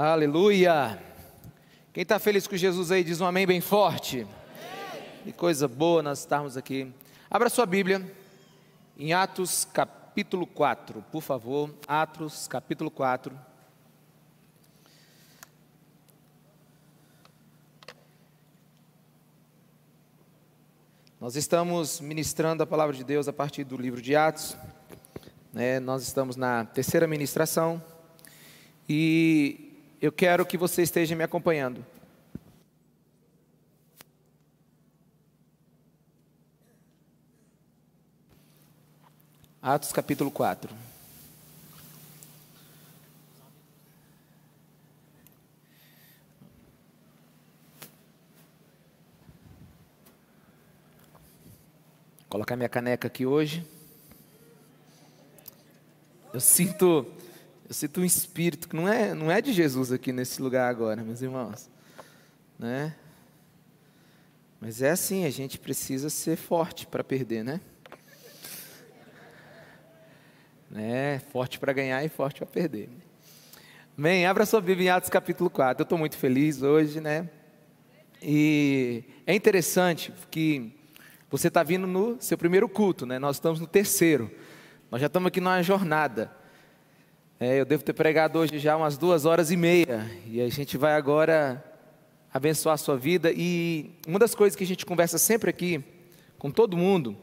[0.00, 0.96] Aleluia!
[1.92, 4.24] Quem está feliz com Jesus aí, diz um amém bem forte.
[5.24, 6.94] Que coisa boa nós estarmos aqui.
[7.28, 8.08] Abra sua Bíblia
[8.96, 11.74] em Atos capítulo 4, por favor.
[11.88, 13.36] Atos capítulo 4.
[21.20, 24.56] Nós estamos ministrando a palavra de Deus a partir do livro de Atos.
[25.52, 25.80] Né?
[25.80, 27.82] Nós estamos na terceira ministração.
[28.88, 29.67] E
[30.00, 31.84] eu quero que você esteja me acompanhando.
[39.60, 40.70] Atos capítulo 4.
[40.70, 40.78] Vou
[52.28, 53.66] colocar minha caneca aqui hoje.
[56.32, 57.04] Eu sinto
[57.68, 61.04] eu sinto um espírito que não é, não é de Jesus aqui nesse lugar agora,
[61.04, 61.68] meus irmãos.
[62.58, 62.96] Né?
[64.58, 67.60] Mas é assim, a gente precisa ser forte para perder, né?
[70.70, 71.18] né?
[71.30, 72.88] Forte para ganhar e forte para perder.
[73.94, 75.82] Bem, abra sua Bíblia em Atos capítulo 4.
[75.82, 77.28] Eu estou muito feliz hoje, né?
[78.22, 80.72] E é interessante que
[81.30, 83.18] você está vindo no seu primeiro culto, né?
[83.18, 84.30] Nós estamos no terceiro.
[84.90, 86.37] Nós já estamos aqui numa jornada.
[87.40, 90.10] É, eu devo ter pregado hoje já umas duas horas e meia.
[90.26, 91.64] E a gente vai agora
[92.34, 93.30] abençoar a sua vida.
[93.32, 95.80] E uma das coisas que a gente conversa sempre aqui,
[96.36, 97.16] com todo mundo,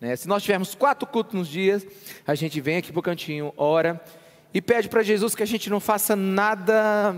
[0.00, 1.86] né, se nós tivermos quatro cultos nos dias,
[2.26, 4.02] a gente vem aqui para o cantinho, ora
[4.54, 7.14] e pede para Jesus que a gente não faça nada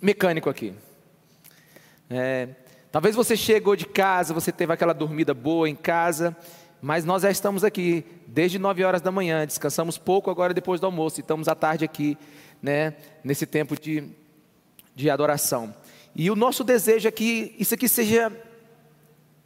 [0.00, 0.72] mecânico aqui.
[2.08, 2.48] É,
[2.92, 6.36] talvez você chegou de casa, você teve aquela dormida boa em casa,
[6.82, 10.86] mas nós já estamos aqui desde 9 horas da manhã, descansamos pouco agora depois do
[10.86, 12.16] almoço, e estamos à tarde aqui,
[12.62, 14.04] né, nesse tempo de,
[14.94, 15.74] de adoração.
[16.14, 18.32] E o nosso desejo é que isso aqui seja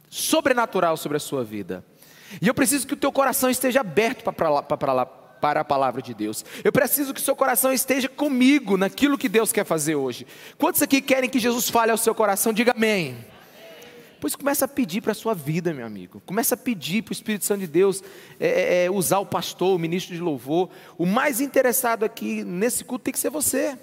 [0.09, 1.83] sobrenatural sobre a sua vida.
[2.41, 6.43] E eu preciso que o teu coração esteja aberto para, a palavra de Deus.
[6.63, 10.25] Eu preciso que o seu coração esteja comigo naquilo que Deus quer fazer hoje.
[10.57, 12.51] Quantos aqui querem que Jesus fale ao seu coração?
[12.51, 13.34] Diga amém.
[14.25, 16.19] Pois começa a pedir para a sua vida, meu amigo.
[16.25, 18.03] Começa a pedir para o Espírito Santo de Deus
[18.39, 20.71] é, é, é, usar o pastor, o ministro de louvor.
[20.97, 23.77] O mais interessado aqui nesse culto tem que ser você.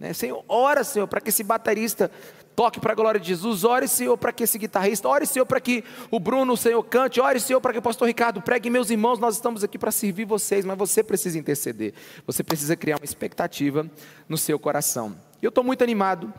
[0.00, 0.14] Né?
[0.14, 2.10] Senhor, ora, Senhor, para que esse baterista
[2.56, 3.62] toque para a glória de Jesus.
[3.62, 5.06] Ore, Senhor, para que esse guitarrista.
[5.06, 7.20] Ore, Senhor, para que o Bruno, o Senhor, cante.
[7.20, 8.70] Ore, Senhor, para que o pastor Ricardo pregue.
[8.70, 11.92] Meus irmãos, nós estamos aqui para servir vocês, mas você precisa interceder.
[12.26, 13.86] Você precisa criar uma expectativa
[14.26, 15.14] no seu coração.
[15.42, 16.32] Eu estou muito animado,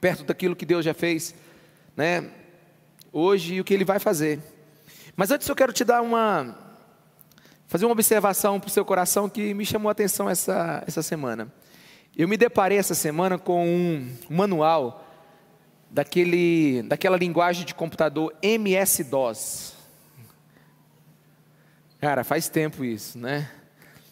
[0.00, 1.34] perto daquilo que Deus já fez,
[1.94, 2.30] né?
[3.12, 4.40] Hoje e o que ele vai fazer.
[5.14, 6.56] Mas antes eu quero te dar uma
[7.66, 11.50] fazer uma observação para o seu coração que me chamou a atenção essa, essa semana.
[12.14, 15.08] Eu me deparei essa semana com um manual
[15.90, 19.74] daquele, daquela linguagem de computador MS-DOS.
[21.98, 23.50] Cara, faz tempo isso, né?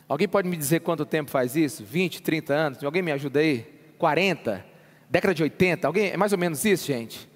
[0.09, 1.85] Alguém pode me dizer quanto tempo faz isso?
[1.85, 2.85] 20, 30 anos?
[2.85, 3.63] Alguém me ajuda aí?
[3.99, 4.65] 40?
[5.09, 5.87] Década de 80?
[5.87, 6.11] Alguém?
[6.11, 7.30] É mais ou menos isso, gente?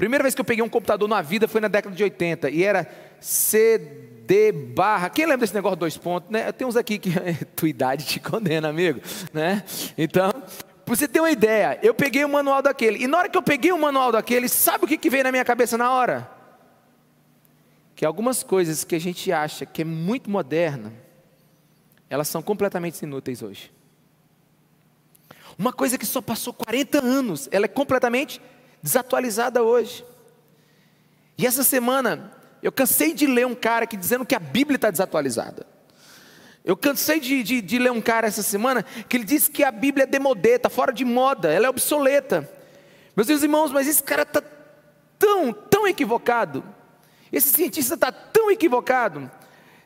[0.00, 2.64] Primeira vez que eu peguei um computador na vida foi na década de 80 e
[2.64, 2.90] era
[3.20, 5.10] CD barra.
[5.10, 6.30] Quem lembra desse negócio dois pontos?
[6.30, 6.50] Né?
[6.52, 7.10] Tem uns aqui que
[7.54, 8.98] tua idade te condena, amigo.
[9.30, 9.62] Né?
[9.98, 13.04] Então, para você ter uma ideia, eu peguei o manual daquele.
[13.04, 15.30] E na hora que eu peguei o manual daquele, sabe o que, que veio na
[15.30, 16.30] minha cabeça na hora?
[17.94, 20.94] Que algumas coisas que a gente acha que é muito moderna,
[22.08, 23.70] elas são completamente inúteis hoje.
[25.58, 28.40] Uma coisa que só passou 40 anos, ela é completamente
[28.82, 30.04] desatualizada hoje.
[31.36, 32.32] E essa semana,
[32.62, 35.66] eu cansei de ler um cara que dizendo que a Bíblia está desatualizada.
[36.64, 39.72] Eu cansei de, de, de, ler um cara essa semana que ele disse que a
[39.72, 42.48] Bíblia é demodê, está fora de moda, ela é obsoleta.
[43.16, 44.42] Meus irmãos, mas esse cara está
[45.18, 46.62] tão, tão equivocado.
[47.32, 49.30] Esse cientista está tão equivocado.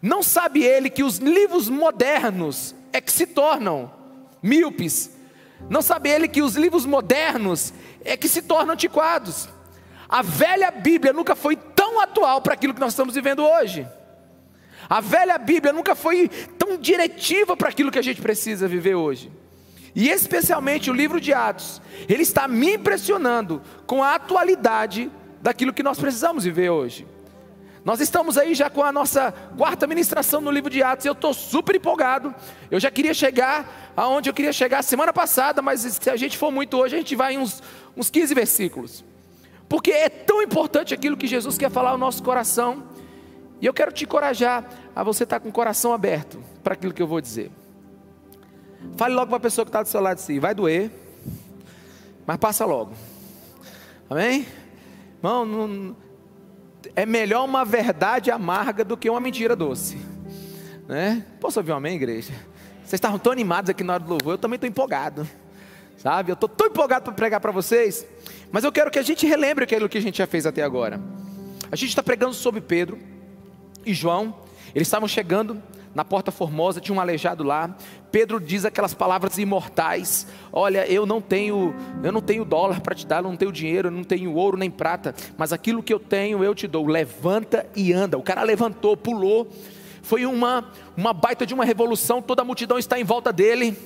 [0.03, 3.93] Não sabe ele que os livros modernos é que se tornam
[4.43, 5.11] míopes.
[5.69, 7.73] Não sabe ele que os livros modernos
[8.05, 9.49] é que se tornam antiquados.
[10.09, 13.87] A velha Bíblia nunca foi tão atual para aquilo que nós estamos vivendo hoje.
[14.89, 16.29] A velha Bíblia nunca foi
[16.59, 19.33] tão diretiva para aquilo que a gente precisa viver hoje.
[19.95, 25.83] E especialmente o livro de Atos, ele está me impressionando com a atualidade daquilo que
[25.83, 27.07] nós precisamos viver hoje.
[27.85, 31.05] Nós estamos aí já com a nossa quarta ministração no livro de Atos.
[31.05, 32.35] Eu estou super empolgado.
[32.71, 36.51] Eu já queria chegar aonde eu queria chegar semana passada, mas se a gente for
[36.51, 37.63] muito hoje, a gente vai em uns,
[37.95, 39.05] uns 15 versículos.
[39.69, 42.85] Porque é tão importante aquilo que Jesus quer falar ao nosso coração.
[43.61, 44.65] E eu quero te encorajar
[44.97, 47.51] a você estar com o coração aberto para aquilo que eu vou dizer.
[48.97, 50.91] Fale logo para a pessoa que está do seu lado assim: vai doer,
[52.27, 52.93] mas passa logo.
[54.09, 54.47] Amém?
[55.19, 55.97] Irmão, não,
[56.95, 59.99] é melhor uma verdade amarga do que uma mentira doce.
[60.87, 61.25] Né?
[61.41, 62.33] Posso ouvir um amém, igreja?
[62.79, 65.27] Vocês estavam tão animados aqui na hora do louvor, eu também estou empolgado.
[65.97, 66.31] Sabe?
[66.31, 68.07] Eu estou tão empolgado para pregar para vocês.
[68.53, 71.01] Mas eu quero que a gente relembre aquilo que a gente já fez até agora.
[71.73, 72.99] A gente está pregando sobre Pedro
[73.87, 74.37] e João.
[74.75, 75.63] Eles estavam chegando
[75.95, 77.75] na Porta Formosa, tinha um aleijado lá.
[78.11, 83.07] Pedro diz aquelas palavras imortais: "Olha, eu não tenho, eu não tenho dólar para te
[83.07, 86.01] dar, eu não tenho dinheiro, eu não tenho ouro nem prata, mas aquilo que eu
[86.01, 86.87] tenho eu te dou.
[86.87, 88.19] Levanta e anda".
[88.19, 89.49] O cara levantou, pulou.
[90.03, 93.77] Foi uma uma baita de uma revolução, toda a multidão está em volta dele.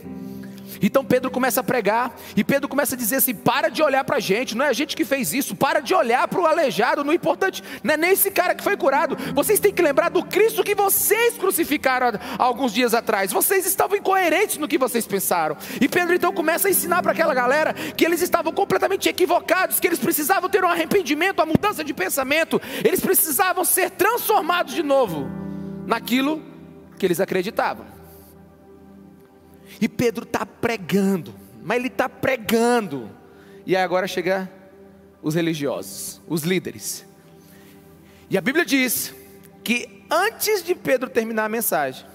[0.82, 4.16] Então Pedro começa a pregar, e Pedro começa a dizer assim: para de olhar para
[4.16, 7.04] a gente, não é a gente que fez isso, para de olhar para o aleijado,
[7.04, 10.08] não é importante, não é nem esse cara que foi curado, vocês têm que lembrar
[10.08, 15.56] do Cristo que vocês crucificaram alguns dias atrás, vocês estavam incoerentes no que vocês pensaram,
[15.80, 19.86] e Pedro então começa a ensinar para aquela galera que eles estavam completamente equivocados, que
[19.86, 25.28] eles precisavam ter um arrependimento, uma mudança de pensamento, eles precisavam ser transformados de novo
[25.86, 26.42] naquilo
[26.98, 27.97] que eles acreditavam.
[29.80, 33.10] E Pedro está pregando, mas ele está pregando.
[33.64, 34.50] E aí agora chega
[35.22, 37.04] os religiosos, os líderes.
[38.30, 39.14] E a Bíblia diz
[39.62, 42.06] que antes de Pedro terminar a mensagem,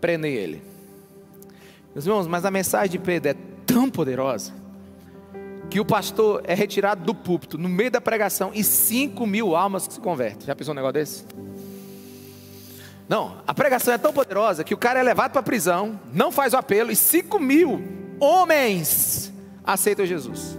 [0.00, 0.62] prendem ele.
[1.94, 3.34] Meus irmãos, mas a mensagem de Pedro é
[3.66, 4.52] tão poderosa
[5.68, 9.86] que o pastor é retirado do púlpito no meio da pregação e 5 mil almas
[9.86, 10.46] que se convertem.
[10.46, 11.24] Já pensou um negócio desse?
[13.08, 16.30] Não, a pregação é tão poderosa que o cara é levado para a prisão, não
[16.30, 17.82] faz o apelo, e 5 mil
[18.20, 19.32] homens
[19.64, 20.58] aceitam Jesus.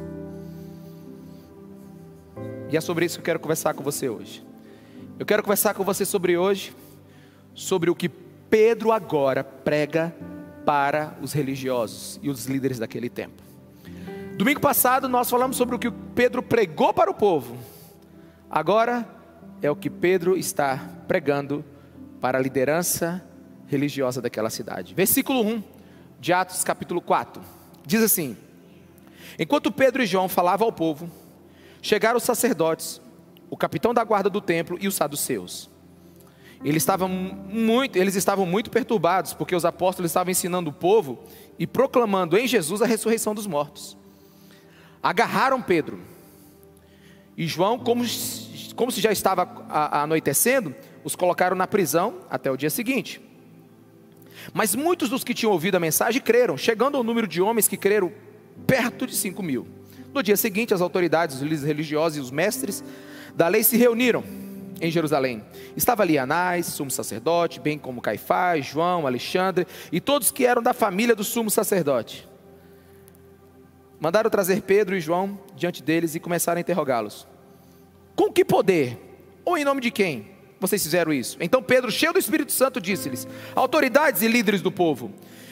[2.72, 4.44] E é sobre isso que eu quero conversar com você hoje.
[5.20, 6.76] Eu quero conversar com você sobre hoje,
[7.54, 10.16] sobre o que Pedro agora prega
[10.66, 13.44] para os religiosos e os líderes daquele tempo.
[14.38, 17.58] Domingo passado nós falamos sobre o que Pedro pregou para o povo.
[18.50, 19.08] Agora
[19.62, 21.79] é o que Pedro está pregando para
[22.22, 23.24] a liderança
[23.68, 24.94] religiosa daquela cidade.
[24.94, 25.64] Versículo 1
[26.20, 27.42] de Atos, capítulo 4.
[27.86, 28.36] Diz assim:
[29.38, 31.10] Enquanto Pedro e João falavam ao povo,
[31.82, 33.02] chegaram os sacerdotes,
[33.50, 35.70] o capitão da guarda do templo e os saduceus.
[36.64, 41.24] Eles estavam muito, eles estavam muito perturbados, porque os apóstolos estavam ensinando o povo
[41.58, 43.98] e proclamando em Jesus a ressurreição dos mortos.
[45.02, 46.02] Agarraram Pedro
[47.38, 48.04] e João, como,
[48.76, 53.22] como se já estava anoitecendo, os colocaram na prisão até o dia seguinte.
[54.54, 57.78] Mas muitos dos que tinham ouvido a mensagem creram, chegando ao número de homens que
[57.78, 58.12] creram
[58.66, 59.68] perto de cinco mil.
[60.14, 62.84] No dia seguinte, as autoridades, os líderes religiosos e os mestres
[63.36, 64.24] da lei se reuniram
[64.82, 65.44] em Jerusalém.
[65.76, 70.74] Estava ali Anás, sumo sacerdote, bem como Caifás, João, Alexandre e todos que eram da
[70.74, 72.28] família do sumo sacerdote.
[74.00, 77.28] Mandaram trazer Pedro e João diante deles e começaram a interrogá-los.
[78.16, 78.98] Com que poder?
[79.44, 80.39] Ou em nome de quem?
[80.60, 81.38] Vocês fizeram isso?
[81.40, 85.12] Então Pedro, cheio do Espírito Santo, disse-lhes: Autoridades e líderes do povo,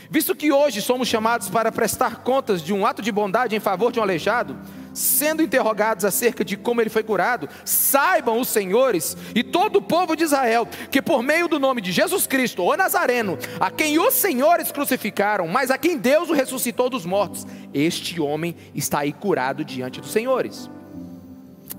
[0.10, 3.92] visto que hoje somos chamados para prestar contas de um ato de bondade em favor
[3.92, 4.58] de um aleijado,
[4.94, 10.16] sendo interrogados acerca de como ele foi curado, saibam os senhores e todo o povo
[10.16, 14.14] de Israel que por meio do nome de Jesus Cristo, o Nazareno, a quem os
[14.14, 19.64] senhores crucificaram, mas a quem Deus o ressuscitou dos mortos, este homem está aí curado
[19.64, 20.70] diante dos senhores.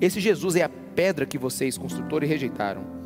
[0.01, 2.98] Esse Jesus é a pedra que vocês, construtores, rejeitaram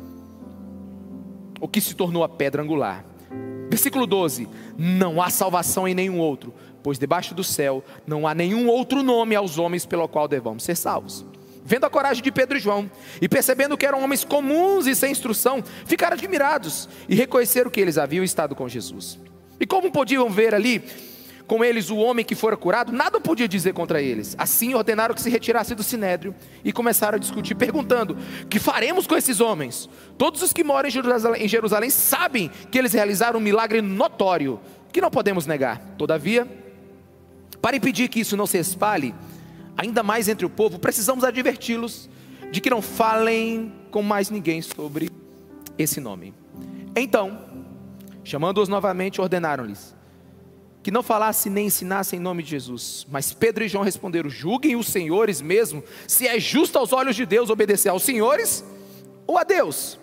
[1.63, 3.05] o que se tornou a pedra angular.
[3.69, 6.53] Versículo 12: Não há salvação em nenhum outro,
[6.83, 10.75] pois debaixo do céu não há nenhum outro nome aos homens pelo qual devamos ser
[10.75, 11.25] salvos.
[11.63, 12.91] Vendo a coragem de Pedro e João,
[13.21, 17.97] e percebendo que eram homens comuns e sem instrução, ficaram admirados e reconheceram que eles
[17.97, 19.17] haviam estado com Jesus.
[19.57, 20.83] E como podiam ver ali
[21.47, 24.35] com eles o homem que fora curado, nada podia dizer contra eles.
[24.37, 26.33] Assim ordenaram que se retirasse do sinédrio
[26.63, 28.17] e começaram a discutir, perguntando:
[28.49, 29.89] Que faremos com esses homens?
[30.17, 34.59] Todos os que moram em Jerusalém, em Jerusalém sabem que eles realizaram um milagre notório,
[34.91, 35.79] que não podemos negar.
[35.97, 36.47] Todavia,
[37.61, 39.13] para impedir que isso não se espalhe,
[39.77, 42.09] ainda mais entre o povo, precisamos adverti-los
[42.51, 45.09] de que não falem com mais ninguém sobre
[45.77, 46.33] esse nome.
[46.95, 47.39] Então,
[48.23, 49.95] chamando-os novamente, ordenaram-lhes
[50.83, 53.07] que não falasse nem ensinasse em nome de Jesus.
[53.09, 57.25] Mas Pedro e João responderam: julguem os senhores mesmo, se é justo aos olhos de
[57.25, 58.63] Deus obedecer aos senhores
[59.25, 59.97] ou a Deus.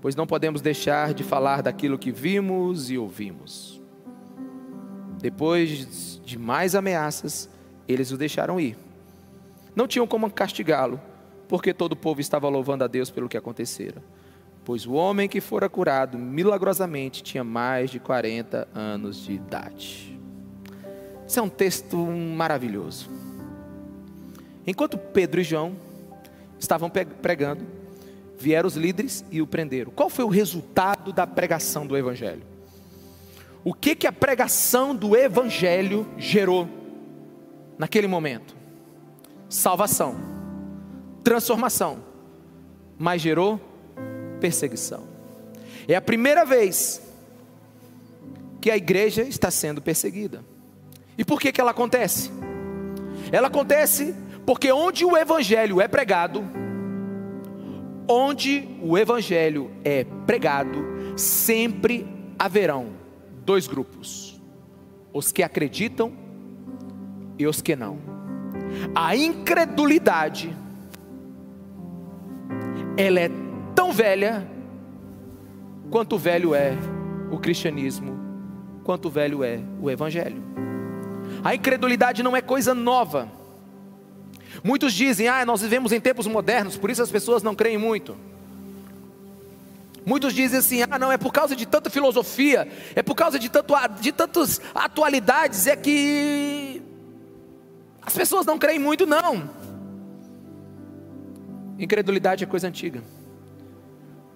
[0.00, 3.80] Pois não podemos deixar de falar daquilo que vimos e ouvimos.
[5.20, 7.48] Depois de mais ameaças,
[7.86, 8.76] eles o deixaram ir.
[9.76, 11.00] Não tinham como castigá-lo,
[11.48, 14.02] porque todo o povo estava louvando a Deus pelo que acontecera
[14.64, 20.18] pois o homem que fora curado milagrosamente tinha mais de 40 anos de idade.
[21.26, 23.10] Isso é um texto maravilhoso.
[24.66, 25.76] Enquanto Pedro e João
[26.58, 27.64] estavam pregando,
[28.38, 29.92] vieram os líderes e o prenderam.
[29.92, 32.42] Qual foi o resultado da pregação do Evangelho?
[33.62, 36.68] O que, que a pregação do Evangelho gerou
[37.78, 38.54] naquele momento?
[39.48, 40.16] Salvação,
[41.22, 41.98] transformação,
[42.98, 43.60] mas gerou
[44.44, 45.04] perseguição.
[45.88, 47.00] É a primeira vez
[48.60, 50.44] que a igreja está sendo perseguida.
[51.16, 52.30] E por que, que ela acontece?
[53.32, 56.44] Ela acontece porque onde o evangelho é pregado,
[58.06, 60.84] onde o evangelho é pregado,
[61.16, 62.06] sempre
[62.38, 62.90] haverão
[63.46, 64.38] dois grupos:
[65.10, 66.12] os que acreditam
[67.38, 67.98] e os que não.
[68.94, 70.54] A incredulidade
[72.98, 73.43] ela é
[73.84, 74.48] tão velha
[75.90, 76.72] quanto velho é
[77.30, 78.18] o cristianismo,
[78.82, 80.42] quanto velho é o evangelho.
[81.42, 83.30] A incredulidade não é coisa nova.
[84.62, 88.16] Muitos dizem: "Ah, nós vivemos em tempos modernos, por isso as pessoas não creem muito".
[90.06, 93.50] Muitos dizem assim: "Ah, não, é por causa de tanta filosofia, é por causa de
[93.50, 96.80] tanto de tantas atualidades é que
[98.00, 99.50] as pessoas não creem muito não".
[101.78, 103.02] Incredulidade é coisa antiga.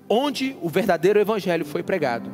[0.09, 2.31] Onde o verdadeiro evangelho foi pregado,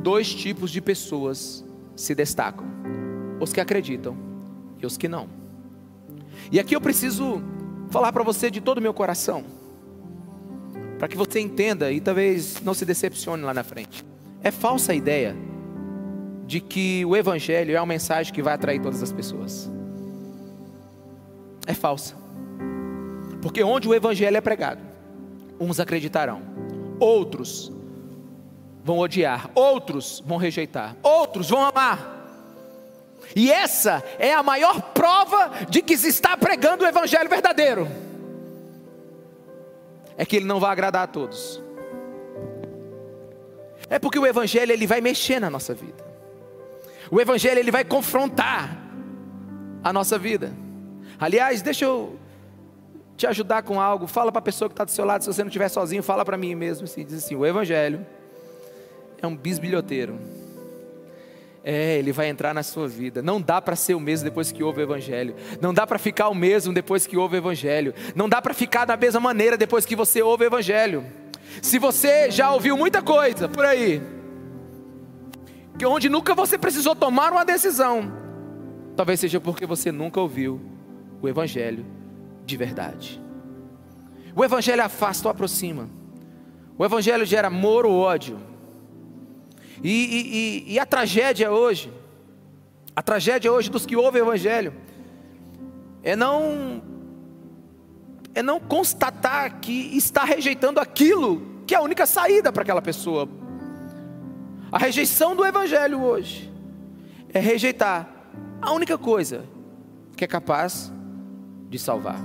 [0.00, 1.64] dois tipos de pessoas
[1.96, 2.66] se destacam:
[3.40, 4.16] os que acreditam
[4.80, 5.28] e os que não.
[6.50, 7.42] E aqui eu preciso
[7.90, 9.44] falar para você de todo o meu coração,
[10.98, 14.04] para que você entenda e talvez não se decepcione lá na frente.
[14.42, 15.36] É falsa a ideia
[16.46, 19.70] de que o Evangelho é uma mensagem que vai atrair todas as pessoas.
[21.66, 22.16] É falsa.
[23.40, 24.80] Porque onde o Evangelho é pregado,
[25.62, 26.42] uns acreditarão,
[26.98, 27.72] outros
[28.84, 32.20] vão odiar, outros vão rejeitar, outros vão amar.
[33.34, 37.88] E essa é a maior prova de que se está pregando o evangelho verdadeiro.
[40.16, 41.62] É que ele não vai agradar a todos.
[43.88, 46.04] É porque o evangelho ele vai mexer na nossa vida.
[47.10, 48.76] O evangelho ele vai confrontar
[49.82, 50.52] a nossa vida.
[51.18, 52.18] Aliás, deixa eu
[53.22, 54.06] te ajudar com algo.
[54.06, 56.24] Fala para a pessoa que está do seu lado, se você não estiver sozinho, fala
[56.24, 56.84] para mim mesmo.
[56.84, 58.04] Assim, diz assim: o evangelho
[59.20, 60.18] é um bisbilhoteiro
[61.64, 63.22] é, ele vai entrar na sua vida.
[63.22, 65.36] Não dá para ser o mesmo depois que ouve o Evangelho.
[65.60, 67.94] Não dá para ficar o mesmo depois que ouve o Evangelho.
[68.16, 71.06] Não dá para ficar da mesma maneira depois que você ouve o Evangelho.
[71.62, 74.02] Se você já ouviu muita coisa por aí,
[75.78, 78.12] que onde nunca você precisou tomar uma decisão,
[78.96, 80.60] talvez seja porque você nunca ouviu
[81.20, 82.01] o Evangelho
[82.44, 83.20] de verdade.
[84.34, 85.88] O Evangelho afasta ou aproxima.
[86.78, 88.38] O Evangelho gera amor ou ódio.
[89.82, 91.92] E, e, e, a tragédia hoje,
[92.94, 94.72] a tragédia hoje dos que ouvem o Evangelho,
[96.02, 96.82] é não,
[98.34, 103.28] é não constatar que está rejeitando aquilo que é a única saída para aquela pessoa.
[104.70, 106.50] A rejeição do Evangelho hoje
[107.32, 108.08] é rejeitar
[108.60, 109.44] a única coisa
[110.16, 110.92] que é capaz
[111.72, 112.20] de salvar.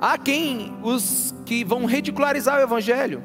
[0.00, 3.22] Há quem os que vão ridicularizar o Evangelho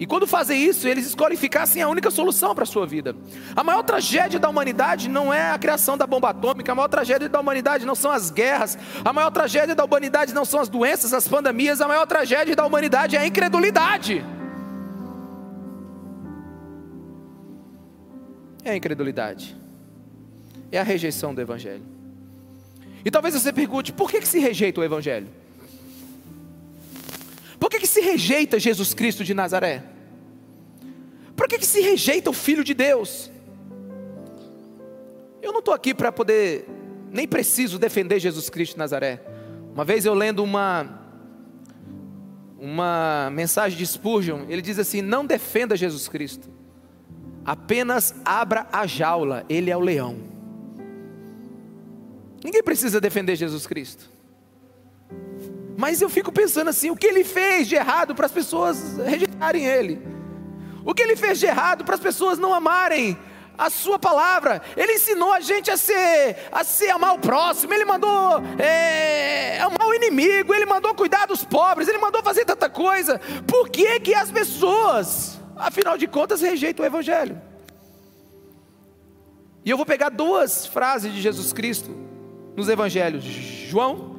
[0.00, 3.14] e quando fazem isso, eles escolhem ficar sem a única solução para a sua vida.
[3.54, 7.28] A maior tragédia da humanidade não é a criação da bomba atômica, a maior tragédia
[7.28, 11.12] da humanidade não são as guerras, a maior tragédia da humanidade não são as doenças,
[11.12, 14.24] as pandemias, a maior tragédia da humanidade é a incredulidade.
[18.64, 19.54] É a incredulidade,
[20.72, 21.99] é a rejeição do Evangelho.
[23.04, 25.28] E talvez você pergunte: por que, que se rejeita o Evangelho?
[27.58, 29.84] Por que, que se rejeita Jesus Cristo de Nazaré?
[31.36, 33.30] Por que, que se rejeita o Filho de Deus?
[35.42, 36.66] Eu não estou aqui para poder,
[37.10, 39.22] nem preciso defender Jesus Cristo de Nazaré.
[39.74, 41.00] Uma vez eu lendo uma,
[42.58, 46.48] uma mensagem de Spurgeon, ele diz assim: Não defenda Jesus Cristo,
[47.44, 50.18] apenas abra a jaula, ele é o leão.
[52.42, 54.10] Ninguém precisa defender Jesus Cristo.
[55.76, 59.66] Mas eu fico pensando assim: o que ele fez de errado para as pessoas rejeitarem
[59.66, 60.00] ele?
[60.84, 63.18] O que ele fez de errado para as pessoas não amarem
[63.56, 64.62] a sua palavra?
[64.76, 69.86] Ele ensinou a gente a ser, a ser amar o próximo, ele mandou é, amar
[69.86, 73.18] o inimigo, ele mandou cuidar dos pobres, ele mandou fazer tanta coisa.
[73.46, 77.40] Por que, que as pessoas, afinal de contas, rejeitam o Evangelho?
[79.62, 81.99] E eu vou pegar duas frases de Jesus Cristo
[82.56, 84.16] nos Evangelhos, João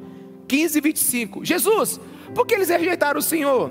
[0.48, 1.44] 15, 25.
[1.44, 2.00] Jesus,
[2.34, 3.70] por que eles rejeitaram o Senhor?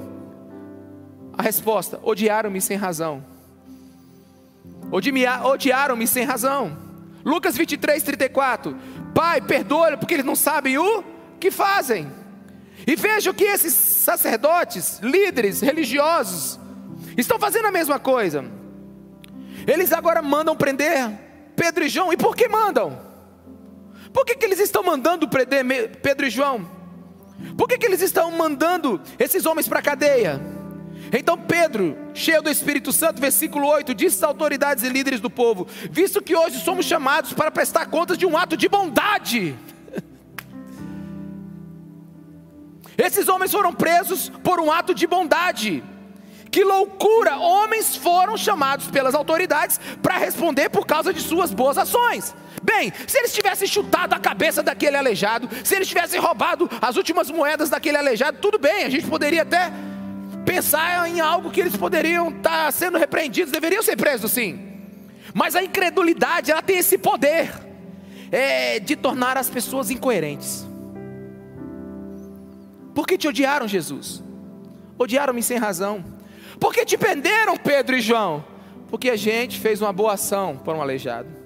[1.37, 3.23] A resposta: odiaram-me sem razão.
[5.43, 6.75] odiaram-me sem razão.
[7.23, 8.75] Lucas 23, 34.
[9.13, 11.03] Pai, perdoa porque eles não sabem o
[11.39, 12.11] que fazem.
[12.87, 16.59] E veja que esses sacerdotes, líderes religiosos,
[17.15, 18.43] estão fazendo a mesma coisa.
[19.67, 21.11] Eles agora mandam prender
[21.55, 22.11] Pedro e João.
[22.11, 23.10] E por que mandam?
[24.13, 26.67] Por que, que eles estão mandando Pedro e João?
[27.57, 30.39] Por que, que eles estão mandando esses homens para a cadeia?
[31.11, 35.67] Então Pedro, cheio do Espírito Santo, versículo 8, disse às autoridades e líderes do povo:
[35.89, 39.55] Visto que hoje somos chamados para prestar contas de um ato de bondade.
[42.97, 45.83] Esses homens foram presos por um ato de bondade.
[46.49, 47.37] Que loucura!
[47.37, 52.35] Homens foram chamados pelas autoridades para responder por causa de suas boas ações.
[52.63, 57.29] Bem, se eles tivessem chutado a cabeça daquele aleijado, se eles tivessem roubado as últimas
[57.31, 59.71] moedas daquele aleijado, tudo bem, a gente poderia até
[60.45, 64.67] pensar em algo que eles poderiam estar tá sendo repreendidos, deveriam ser presos sim.
[65.33, 67.51] Mas a incredulidade, ela tem esse poder
[68.31, 70.67] é, de tornar as pessoas incoerentes.
[72.93, 74.23] Por que te odiaram, Jesus?
[74.99, 76.03] Odiaram-me sem razão.
[76.59, 78.45] Por que te prenderam, Pedro e João?
[78.89, 81.40] Porque a gente fez uma boa ação por um aleijado.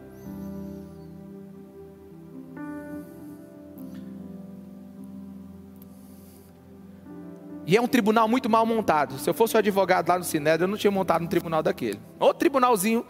[7.67, 9.17] E é um tribunal muito mal montado.
[9.17, 12.00] Se eu fosse o advogado lá no Sinédrio, eu não tinha montado um tribunal daquele.
[12.19, 13.05] Outro tribunalzinho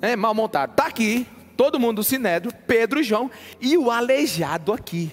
[0.00, 0.70] é, mal montado.
[0.70, 3.30] Está aqui, todo mundo do Sinédrio, Pedro e João,
[3.60, 5.12] e o aleijado aqui,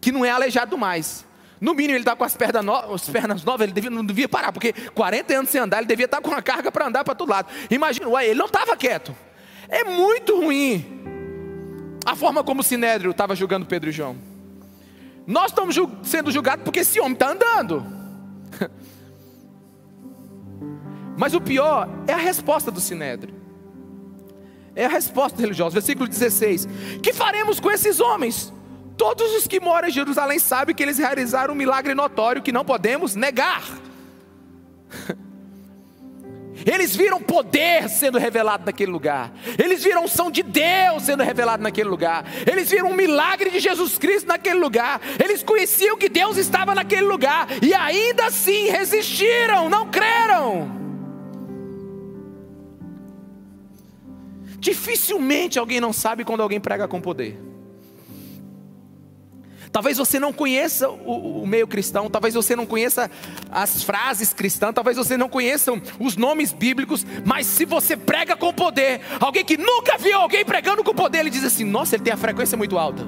[0.00, 1.26] que não é aleijado mais.
[1.60, 4.28] No mínimo, ele está com as pernas, no, as pernas novas, ele devia, não devia
[4.28, 7.04] parar, porque 40 anos sem andar, ele devia estar tá com uma carga para andar
[7.04, 7.48] para todo lado.
[7.70, 9.14] Imagina, ué, ele não estava quieto.
[9.68, 11.00] É muito ruim
[12.04, 14.29] a forma como o Sinédrio estava julgando Pedro e João.
[15.26, 17.84] Nós estamos sendo julgados porque esse homem está andando.
[21.16, 23.34] Mas o pior é a resposta do Sinédrio.
[24.74, 25.74] É a resposta religiosa.
[25.74, 26.66] Versículo 16:
[27.02, 28.52] Que faremos com esses homens?
[28.96, 32.64] Todos os que moram em Jerusalém sabem que eles realizaram um milagre notório que não
[32.64, 33.62] podemos negar.
[36.66, 39.32] Eles viram poder sendo revelado naquele lugar.
[39.58, 42.24] Eles viram unção de Deus sendo revelado naquele lugar.
[42.50, 45.00] Eles viram um milagre de Jesus Cristo naquele lugar.
[45.22, 50.80] Eles conheciam que Deus estava naquele lugar e ainda assim resistiram, não creram.
[54.58, 57.50] Dificilmente alguém não sabe quando alguém prega com poder.
[59.72, 63.08] Talvez você não conheça o, o, meio cristão, talvez você não conheça
[63.50, 68.52] as frases cristãs, talvez você não conheça os nomes bíblicos, mas se você prega com
[68.52, 72.12] poder, alguém que nunca viu alguém pregando com poder, ele diz assim: Nossa, ele tem
[72.12, 73.06] a frequência muito alta.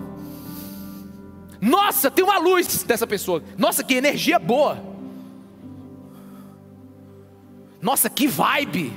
[1.60, 3.42] Nossa, tem uma luz dessa pessoa.
[3.58, 4.82] Nossa, que energia boa.
[7.80, 8.92] Nossa, que vibe.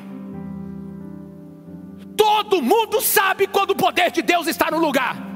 [2.16, 5.35] Todo mundo sabe quando o poder de Deus está no lugar.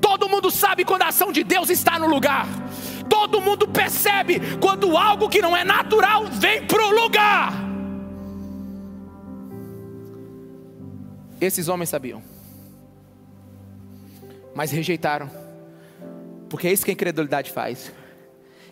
[0.00, 2.46] Todo mundo sabe quando a ação de Deus está no lugar.
[3.08, 7.52] Todo mundo percebe quando algo que não é natural vem para o lugar.
[11.40, 12.22] Esses homens sabiam,
[14.54, 15.30] mas rejeitaram,
[16.50, 17.90] porque é isso que a incredulidade faz.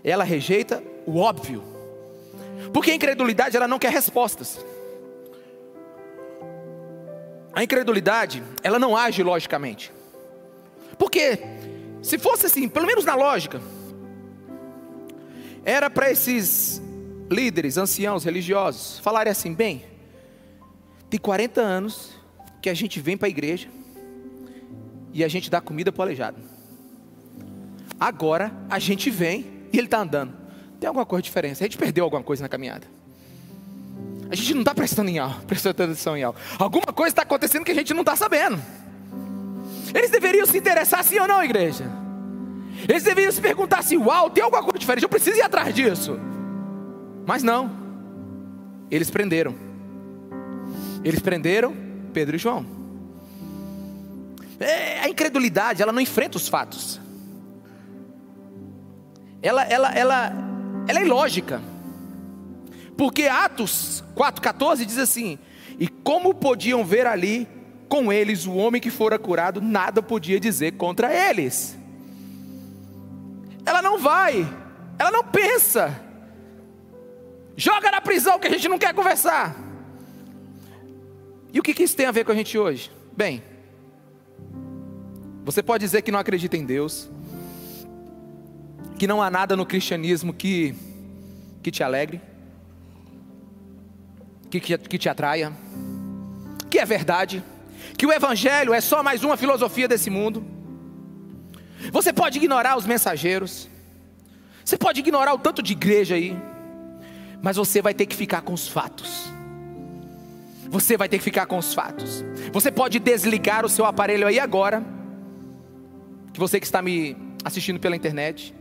[0.04, 1.64] Ela rejeita o óbvio,
[2.72, 4.64] porque a incredulidade ela não quer respostas.
[7.54, 9.97] A incredulidade ela não age logicamente.
[10.98, 11.38] Porque,
[12.02, 13.60] se fosse assim, pelo menos na lógica,
[15.64, 16.82] era para esses
[17.30, 19.84] líderes, anciãos religiosos, falarem assim: bem,
[21.10, 22.10] tem 40 anos
[22.60, 23.68] que a gente vem para a igreja
[25.12, 26.36] e a gente dá comida para o aleijado.
[27.98, 30.32] Agora a gente vem e ele está andando.
[30.78, 31.62] Tem alguma coisa diferente?
[31.62, 32.86] A gente perdeu alguma coisa na caminhada.
[34.30, 36.38] A gente não está prestando, em algo, prestando atenção em algo.
[36.58, 38.62] Alguma coisa está acontecendo que a gente não está sabendo.
[39.94, 41.84] Eles deveriam se interessar sim ou não, igreja?
[42.88, 46.18] Eles deveriam se perguntar assim: uau, tem alguma coisa diferente, eu preciso ir atrás disso.
[47.26, 47.70] Mas não,
[48.90, 49.54] eles prenderam.
[51.04, 51.74] Eles prenderam
[52.12, 52.66] Pedro e João.
[54.60, 57.00] É, a incredulidade, ela não enfrenta os fatos.
[59.40, 60.32] Ela, ela, ela,
[60.88, 61.62] ela é ilógica.
[62.96, 65.38] Porque Atos 4,14 diz assim:
[65.78, 67.46] E como podiam ver ali
[67.88, 71.76] com eles o homem que fora curado nada podia dizer contra eles.
[73.64, 74.46] Ela não vai,
[74.98, 76.00] ela não pensa.
[77.56, 79.56] Joga na prisão que a gente não quer conversar.
[81.52, 82.90] E o que isso tem a ver com a gente hoje?
[83.16, 83.42] Bem,
[85.44, 87.10] você pode dizer que não acredita em Deus,
[88.98, 90.74] que não há nada no cristianismo que,
[91.62, 92.20] que te alegre,
[94.50, 95.52] que, que, que te atraia
[96.68, 97.42] que é verdade,
[97.98, 100.46] que o Evangelho é só mais uma filosofia desse mundo.
[101.90, 103.68] Você pode ignorar os mensageiros,
[104.64, 106.36] você pode ignorar o tanto de igreja aí,
[107.42, 109.32] mas você vai ter que ficar com os fatos.
[110.68, 112.24] Você vai ter que ficar com os fatos.
[112.52, 114.84] Você pode desligar o seu aparelho aí agora,
[116.32, 118.54] que você que está me assistindo pela internet.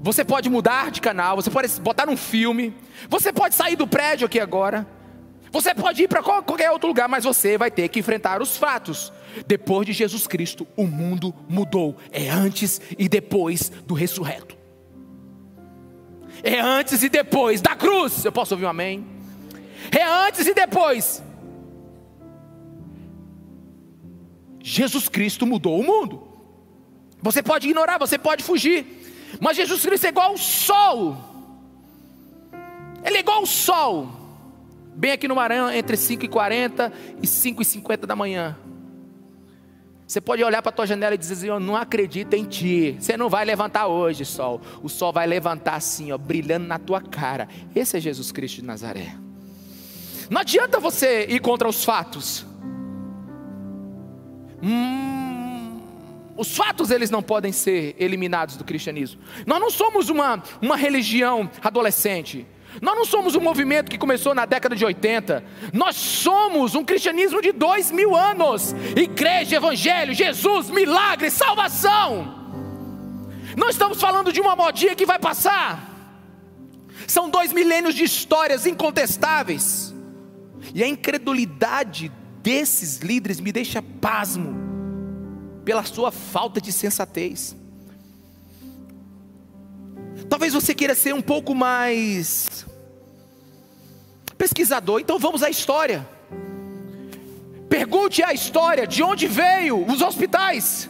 [0.00, 2.74] Você pode mudar de canal, você pode botar um filme,
[3.08, 4.86] você pode sair do prédio aqui agora.
[5.54, 9.12] Você pode ir para qualquer outro lugar, mas você vai ter que enfrentar os fatos.
[9.46, 11.96] Depois de Jesus Cristo, o mundo mudou.
[12.10, 14.58] É antes e depois do ressurreto.
[16.42, 18.24] É antes e depois da cruz.
[18.24, 19.06] Eu posso ouvir um amém?
[19.96, 21.22] É antes e depois.
[24.58, 26.26] Jesus Cristo mudou o mundo.
[27.22, 29.38] Você pode ignorar, você pode fugir.
[29.40, 31.16] Mas Jesus Cristo é igual ao sol.
[33.04, 34.23] Ele é igual ao sol
[34.94, 38.56] bem aqui no Maranhão, entre 5h40 e 5h50 da manhã.
[40.06, 42.96] Você pode olhar para a tua janela e dizer assim, eu não acredito em ti.
[43.00, 44.60] Você não vai levantar hoje, sol.
[44.82, 47.48] O sol vai levantar assim, ó, brilhando na tua cara.
[47.74, 49.16] Esse é Jesus Cristo de Nazaré.
[50.28, 52.46] Não adianta você ir contra os fatos.
[54.62, 55.80] Hum,
[56.36, 59.20] os fatos eles não podem ser eliminados do cristianismo.
[59.46, 62.46] Nós não somos uma, uma religião adolescente.
[62.80, 65.44] Nós não somos um movimento que começou na década de 80.
[65.72, 68.74] Nós somos um cristianismo de dois mil anos.
[68.96, 72.42] Igreja, Evangelho, Jesus, milagre, salvação.
[73.56, 75.90] Não estamos falando de uma modinha que vai passar.
[77.06, 79.94] São dois milênios de histórias incontestáveis.
[80.74, 82.10] E a incredulidade
[82.42, 84.54] desses líderes me deixa pasmo
[85.64, 87.56] pela sua falta de sensatez.
[90.28, 92.66] Talvez você queira ser um pouco mais
[94.36, 96.06] pesquisador, então vamos à história.
[97.68, 100.88] Pergunte a história de onde veio os hospitais.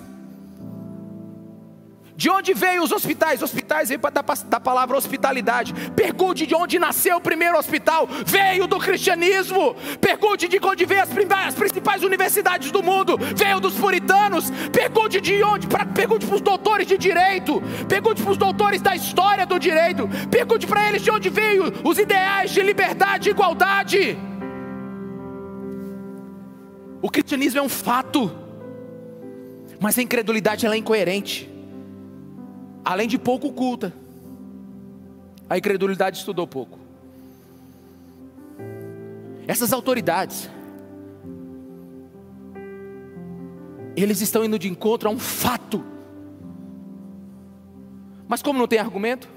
[2.16, 3.42] De onde veio os hospitais?
[3.42, 5.74] Hospitais vem da, da palavra hospitalidade.
[5.96, 8.08] Pergunte de onde nasceu o primeiro hospital.
[8.24, 9.74] Veio do cristianismo.
[10.00, 11.08] Pergunte de onde veio as,
[11.46, 13.18] as principais universidades do mundo.
[13.34, 14.48] Veio dos puritanos.
[14.72, 15.66] Pergunte de onde.
[15.66, 17.60] Pra, pergunte para os doutores de direito.
[17.88, 20.08] Pergunte para os doutores da história do direito.
[20.30, 24.16] Pergunte para eles de onde veio os ideais de liberdade e igualdade.
[27.02, 28.32] O cristianismo é um fato,
[29.78, 31.53] mas a incredulidade ela é incoerente
[32.84, 33.92] além de pouco culta,
[35.48, 36.78] a incredulidade estudou pouco.
[39.46, 40.50] Essas autoridades,
[43.96, 45.84] eles estão indo de encontro a um fato.
[48.28, 49.28] Mas como não tem argumento,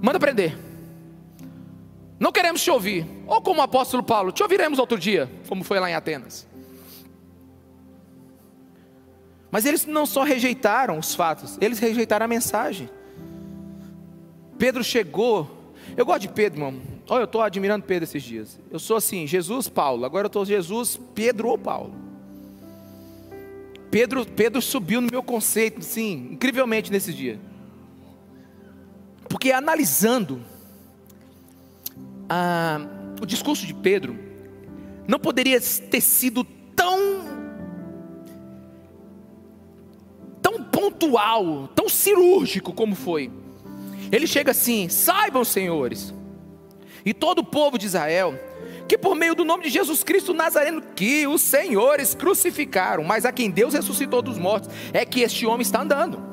[0.00, 0.56] manda prender.
[2.18, 3.06] Não queremos te ouvir.
[3.26, 6.47] Ou como o apóstolo Paulo, te ouviremos outro dia, como foi lá em Atenas.
[9.50, 12.88] Mas eles não só rejeitaram os fatos, eles rejeitaram a mensagem.
[14.58, 15.72] Pedro chegou.
[15.96, 16.80] Eu gosto de Pedro, irmão.
[17.08, 18.60] Olha, eu estou admirando Pedro esses dias.
[18.70, 20.04] Eu sou assim, Jesus, Paulo.
[20.04, 21.94] Agora eu estou Jesus, Pedro ou Paulo.
[23.90, 27.38] Pedro, Pedro subiu no meu conceito, sim, incrivelmente nesse dia.
[29.28, 30.42] Porque analisando
[32.28, 32.80] ah,
[33.20, 34.18] o discurso de Pedro,
[35.06, 36.44] não poderia ter sido
[40.90, 43.30] pontual, tão cirúrgico como foi.
[44.10, 46.14] Ele chega assim: saibam, senhores,
[47.04, 48.38] e todo o povo de Israel,
[48.88, 53.32] que por meio do nome de Jesus Cristo Nazareno, que os senhores crucificaram, mas a
[53.32, 56.26] quem Deus ressuscitou dos mortos, é que este homem está andando.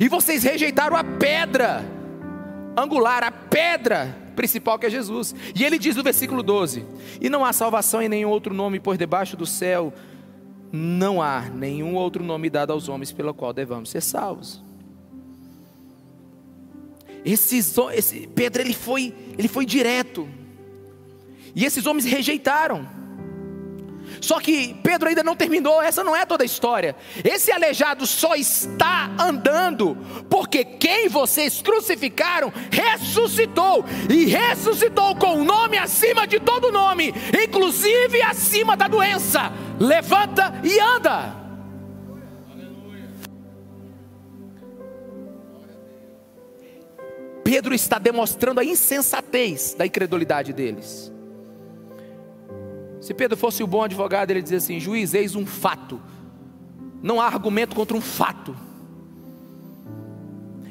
[0.00, 1.84] E vocês rejeitaram a pedra
[2.76, 5.34] angular, a pedra principal que é Jesus.
[5.54, 6.84] E ele diz no versículo 12:
[7.20, 9.92] E não há salvação em nenhum outro nome, por debaixo do céu
[10.72, 14.62] não há nenhum outro nome dado aos homens pelo qual devamos ser salvos.
[17.24, 20.28] Esses, esse, Pedro ele foi, ele foi direto.
[21.54, 22.88] E esses homens rejeitaram.
[24.20, 26.96] Só que Pedro ainda não terminou, essa não é toda a história.
[27.24, 29.96] Esse aleijado só está andando
[30.28, 37.14] porque quem vocês crucificaram ressuscitou e ressuscitou com o um nome acima de todo nome,
[37.44, 39.52] inclusive acima da doença.
[39.80, 41.38] Levanta e anda.
[47.48, 51.10] Pedro está demonstrando a insensatez da incredulidade deles.
[53.08, 55.98] Se Pedro fosse o bom advogado, ele dizia assim: juiz, eis um fato.
[57.02, 58.54] Não há argumento contra um fato.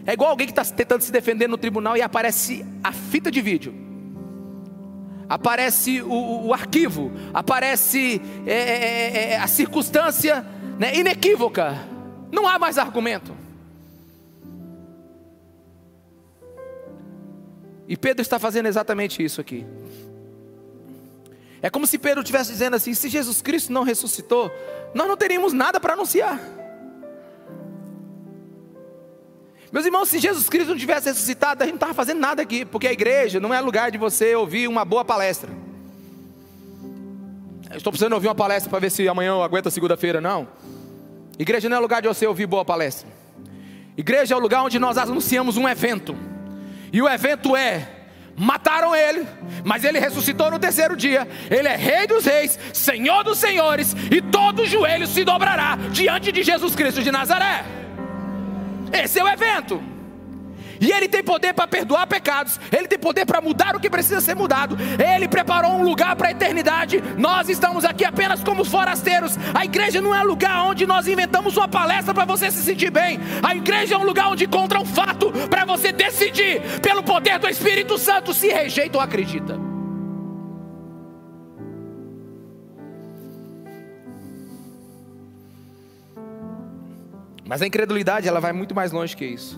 [0.05, 3.41] É igual alguém que está tentando se defender no tribunal e aparece a fita de
[3.41, 3.73] vídeo.
[5.27, 10.45] aparece o, o arquivo, aparece é, é, é, é, a circunstância
[10.77, 11.75] né, inequívoca.
[12.31, 13.35] Não há mais argumento.
[17.87, 19.65] E Pedro está fazendo exatamente isso aqui.
[21.67, 24.49] É como se Pedro estivesse dizendo assim: se Jesus Cristo não ressuscitou,
[24.93, 26.39] nós não teríamos nada para anunciar.
[29.69, 32.63] Meus irmãos, se Jesus Cristo não tivesse ressuscitado, a gente não estava fazendo nada aqui,
[32.63, 35.51] porque a igreja não é lugar de você ouvir uma boa palestra.
[37.75, 40.47] estou precisando ouvir uma palestra para ver se amanhã eu aguento a segunda-feira, não.
[41.37, 43.09] Igreja não é lugar de você ouvir boa palestra.
[43.97, 46.15] Igreja é o lugar onde nós anunciamos um evento.
[46.93, 47.96] E o evento é:
[48.37, 49.27] mataram ele,
[49.65, 51.27] mas ele ressuscitou no terceiro dia.
[51.49, 56.43] Ele é Rei dos Reis, Senhor dos Senhores, e todo joelho se dobrará diante de
[56.43, 57.65] Jesus Cristo de Nazaré.
[58.93, 59.96] Esse é o evento.
[60.79, 64.21] E Ele tem poder para perdoar pecados, Ele tem poder para mudar o que precisa
[64.21, 64.77] ser mudado.
[65.15, 67.03] Ele preparou um lugar para a eternidade.
[67.17, 69.37] Nós estamos aqui apenas como forasteiros.
[69.53, 73.19] A igreja não é lugar onde nós inventamos uma palestra para você se sentir bem.
[73.43, 77.47] A igreja é um lugar onde encontra um fato para você decidir, pelo poder do
[77.47, 79.67] Espírito Santo, se rejeita ou acredita.
[87.47, 89.57] Mas a incredulidade, ela vai muito mais longe que isso.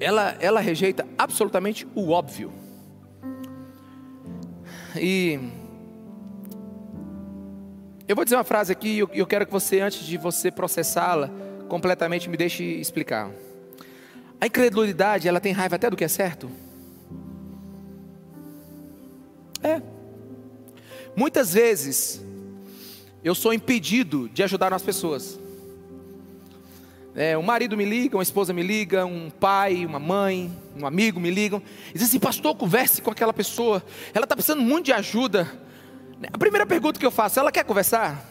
[0.00, 2.52] Ela, ela rejeita absolutamente o óbvio.
[4.96, 5.38] E
[8.06, 10.50] eu vou dizer uma frase aqui e eu, eu quero que você, antes de você
[10.50, 11.30] processá-la
[11.68, 13.30] completamente, me deixe explicar.
[14.40, 16.50] A incredulidade, ela tem raiva até do que é certo?
[19.62, 19.82] É.
[21.16, 22.24] Muitas vezes,
[23.24, 25.38] eu sou impedido de ajudar as pessoas.
[27.20, 31.18] É, um marido me liga, uma esposa me liga, um pai, uma mãe, um amigo
[31.18, 31.60] me ligam
[31.92, 35.50] diz assim: Pastor, converse com aquela pessoa, ela está precisando muito de ajuda.
[36.32, 38.24] A primeira pergunta que eu faço: ela quer conversar?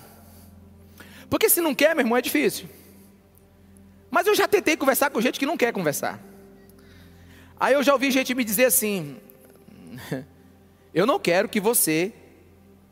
[1.30, 2.70] Porque se não quer, meu irmão, é difícil.
[4.10, 6.24] Mas eu já tentei conversar com gente que não quer conversar.
[7.60, 9.18] Aí eu já ouvi gente me dizer assim:
[10.94, 12.14] Eu não quero que você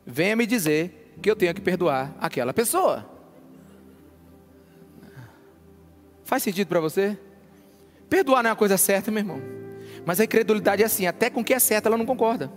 [0.06, 3.15] venha me dizer que eu tenho que perdoar aquela pessoa.
[6.26, 7.18] Faz sentido para você?
[8.10, 9.42] Perdoar não é uma coisa certa, meu irmão.
[10.06, 12.52] Mas a incredulidade é assim, até com o que é certo ela não concorda.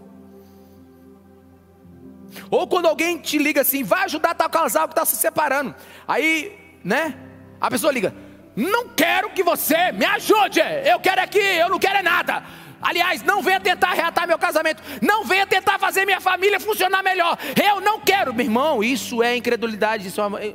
[2.50, 5.74] Ou quando alguém te liga assim, vai ajudar tal casal que está se separando.
[6.07, 7.14] Aí, né?
[7.61, 8.14] A pessoa liga,
[8.57, 10.61] não quero que você me ajude.
[10.85, 12.42] Eu quero aqui, eu não quero é nada.
[12.81, 14.83] Aliás, não venha tentar reatar meu casamento.
[15.02, 17.37] Não venha tentar fazer minha família funcionar melhor.
[17.70, 18.83] Eu não quero, meu irmão.
[18.83, 20.09] Isso é incredulidade.
[20.09, 20.54] Isso é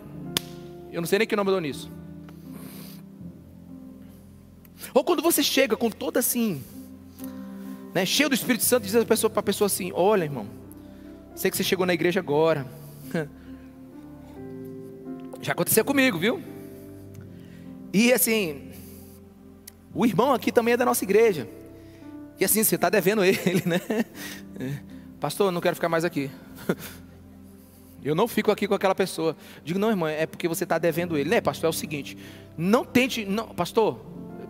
[0.91, 1.91] Eu não sei nem que nome eu dou nisso.
[4.93, 6.63] Ou quando você chega com toda assim,
[7.93, 10.47] né, cheio do Espírito Santo, diz para a pessoa, a pessoa assim: Olha, irmão,
[11.35, 12.67] sei que você chegou na igreja agora.
[15.41, 16.41] Já aconteceu comigo, viu?
[17.91, 18.71] E assim,
[19.93, 21.47] o irmão aqui também é da nossa igreja.
[22.39, 23.79] E assim, você está devendo ele, né?
[25.19, 26.31] Pastor, não quero ficar mais aqui.
[28.03, 29.35] Eu não fico aqui com aquela pessoa.
[29.63, 31.29] Digo, não, irmã, é porque você está devendo ele.
[31.29, 31.67] Né, pastor?
[31.67, 32.17] É o seguinte:
[32.57, 33.23] não tente.
[33.23, 33.97] Não, pastor,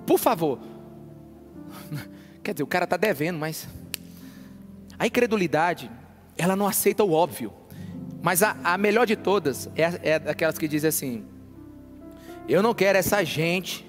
[0.05, 0.59] por favor.
[2.43, 3.67] Quer dizer, o cara está devendo, mas.
[4.97, 5.89] A incredulidade,
[6.37, 7.53] ela não aceita o óbvio.
[8.21, 11.25] Mas a, a melhor de todas é, é aquelas que dizem assim:
[12.47, 13.85] Eu não quero essa gente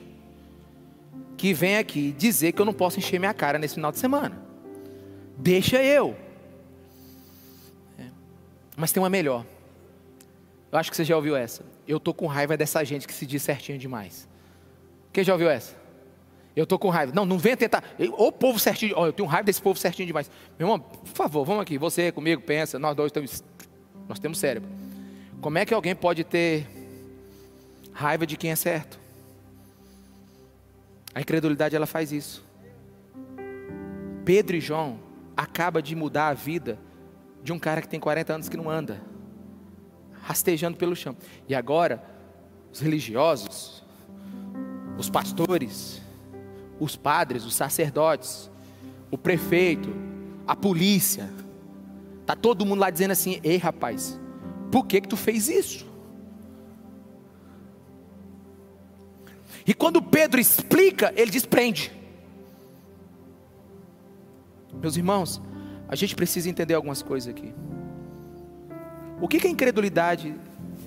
[1.36, 4.40] que vem aqui dizer que eu não posso encher minha cara nesse final de semana.
[5.36, 6.16] Deixa eu.
[7.98, 8.04] É.
[8.76, 9.44] Mas tem uma melhor.
[10.70, 11.64] Eu acho que você já ouviu essa.
[11.86, 14.28] Eu tô com raiva dessa gente que se diz certinho demais.
[15.12, 15.83] Quem já ouviu essa?
[16.56, 17.12] Eu tô com raiva.
[17.14, 17.82] Não, não venha tentar.
[18.16, 18.94] O povo certinho.
[18.96, 20.30] Oh, eu tenho raiva desse povo certinho demais.
[20.58, 21.76] Meu irmão, por favor, vamos aqui.
[21.78, 22.78] Você comigo, pensa.
[22.78, 23.42] Nós dois temos.
[24.08, 24.70] Nós temos cérebro.
[25.40, 26.66] Como é que alguém pode ter
[27.92, 28.98] raiva de quem é certo?
[31.14, 32.44] A incredulidade ela faz isso.
[34.24, 34.98] Pedro e João
[35.36, 36.78] acaba de mudar a vida
[37.42, 39.00] de um cara que tem 40 anos que não anda,
[40.22, 41.16] rastejando pelo chão.
[41.46, 42.02] E agora,
[42.72, 43.84] os religiosos,
[44.96, 46.00] os pastores,
[46.84, 48.50] os padres, os sacerdotes,
[49.10, 49.88] o prefeito,
[50.46, 51.30] a polícia,
[52.26, 54.20] tá todo mundo lá dizendo assim: "Ei, rapaz,
[54.70, 55.86] por que que tu fez isso?"
[59.66, 61.90] E quando Pedro explica, ele desprende.
[64.72, 65.40] Meus irmãos,
[65.88, 67.54] a gente precisa entender algumas coisas aqui.
[69.20, 70.34] O que, que a incredulidade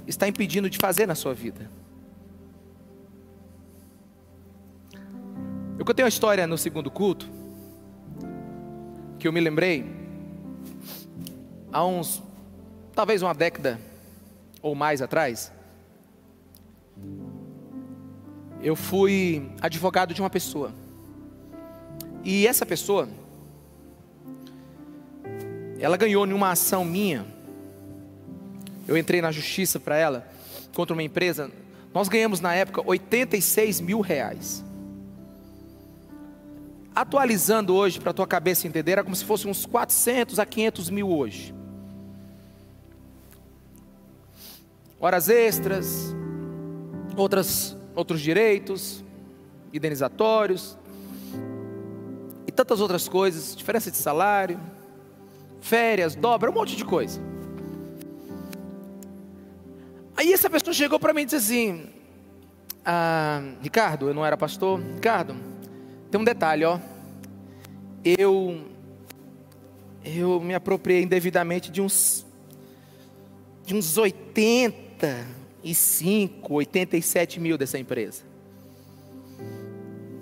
[0.06, 1.72] está impedindo de fazer na sua vida?
[5.88, 7.30] Eu contei uma história no segundo culto.
[9.17, 9.86] que eu me lembrei,
[11.71, 12.21] há uns,
[12.93, 13.80] talvez uma década
[14.62, 15.50] ou mais atrás,
[18.62, 20.73] eu fui advogado de uma pessoa.
[22.21, 23.08] E essa pessoa,
[25.80, 27.26] ela ganhou numa ação minha.
[28.86, 30.28] Eu entrei na justiça para ela,
[30.76, 31.50] contra uma empresa.
[31.93, 34.66] Nós ganhamos na época 86 mil reais.
[36.98, 40.90] Atualizando hoje, para a tua cabeça entender, era como se fosse uns 400 a 500
[40.90, 41.54] mil hoje.
[45.00, 46.16] Horas extras,
[47.16, 49.04] outras, outros direitos,
[49.72, 50.76] indenizatórios,
[52.48, 54.60] e tantas outras coisas, diferença de salário,
[55.62, 57.22] férias, dobra, um monte de coisa.
[60.16, 61.92] Aí essa pessoa chegou para mim e disse assim:
[62.84, 65.36] ah, Ricardo, eu não era pastor, Ricardo,
[66.10, 66.80] tem um detalhe, ó.
[68.04, 68.65] Eu
[70.04, 72.26] eu me apropriei indevidamente de uns
[73.65, 78.24] de uns 85, 87 mil dessa empresa.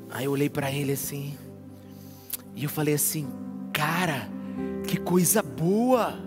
[0.10, 1.38] Aí eu olhei para ele assim,
[2.56, 3.28] e eu falei assim,
[3.72, 4.28] cara,
[4.88, 6.20] que coisa boa.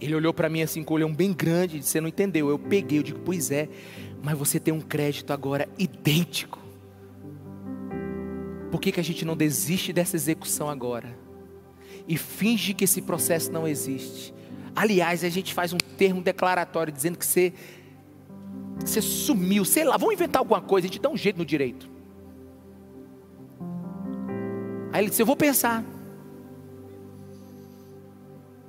[0.00, 2.50] Ele olhou para mim assim com um olhão bem grande, disse, você não entendeu.
[2.50, 3.68] Eu peguei, eu digo, pois é,
[4.22, 6.61] mas você tem um crédito agora idêntico.
[8.72, 11.14] Por que, que a gente não desiste dessa execução agora?
[12.08, 14.32] E finge que esse processo não existe.
[14.74, 17.52] Aliás, a gente faz um termo declaratório dizendo que você,
[18.80, 21.86] você sumiu, sei lá, vamos inventar alguma coisa, a gente dá um jeito no direito.
[24.90, 25.84] Aí ele disse: Eu vou pensar.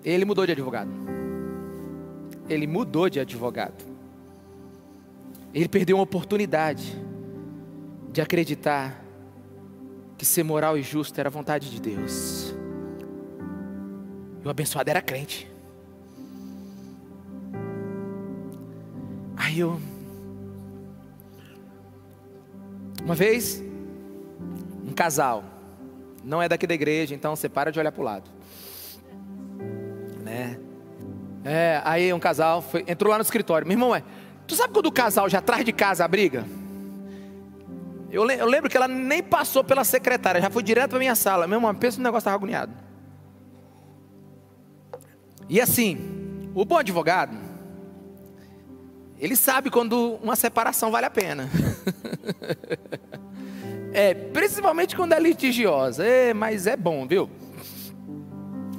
[0.04, 0.92] Ele mudou de advogado.
[2.50, 3.86] Ele mudou de advogado.
[5.54, 6.94] Ele perdeu uma oportunidade
[8.12, 9.03] de acreditar
[10.18, 12.54] que ser moral e justo era a vontade de Deus.
[14.44, 15.52] E o abençoado era crente.
[19.36, 19.80] Aí eu.
[23.04, 23.62] Uma vez,
[24.88, 25.44] um casal,
[26.24, 28.32] não é daqui da igreja, então você para de olhar para o lado.
[30.24, 30.58] Né?
[31.44, 33.68] É, aí um casal foi, entrou lá no escritório.
[33.68, 34.04] Meu irmão, é,
[34.48, 36.46] tu sabe quando o casal já atrás de casa a briga?
[38.14, 41.48] Eu, eu lembro que ela nem passou pela secretária, já foi direto para minha sala.
[41.48, 42.72] Meu irmão, pensa no negócio estava agoniado.
[45.50, 45.98] E assim,
[46.54, 47.36] o bom advogado,
[49.20, 51.50] ele sabe quando uma separação vale a pena.
[53.92, 56.06] é, principalmente quando é litigiosa.
[56.06, 57.28] É, mas é bom, viu?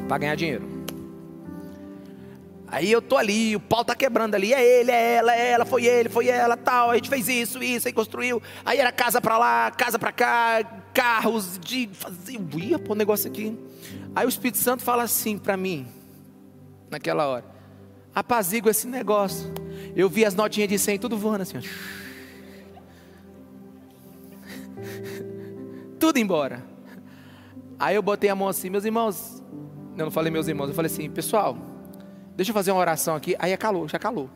[0.07, 0.74] Para ganhar dinheiro.
[2.75, 5.65] Aí eu tô ali, o pau tá quebrando ali, é ele, é ela, é ela,
[5.65, 9.21] foi ele, foi ela, tal, a gente fez isso, isso, aí construiu, aí era casa
[9.21, 13.57] para lá, casa para cá, carros, de fazer, ia pôr negócio aqui.
[14.13, 15.87] Aí o Espírito Santo fala assim para mim,
[16.91, 17.45] naquela hora,
[18.13, 19.55] apazigua esse negócio.
[19.95, 21.61] Eu vi as notinhas de 100 tudo voando assim,
[26.01, 26.61] tudo embora.
[27.79, 29.41] Aí eu botei a mão assim, meus irmãos,
[29.97, 31.73] eu não falei meus irmãos, eu falei assim, pessoal,
[32.37, 33.37] Deixa eu fazer uma oração aqui.
[33.39, 34.29] Aí calou, já calou.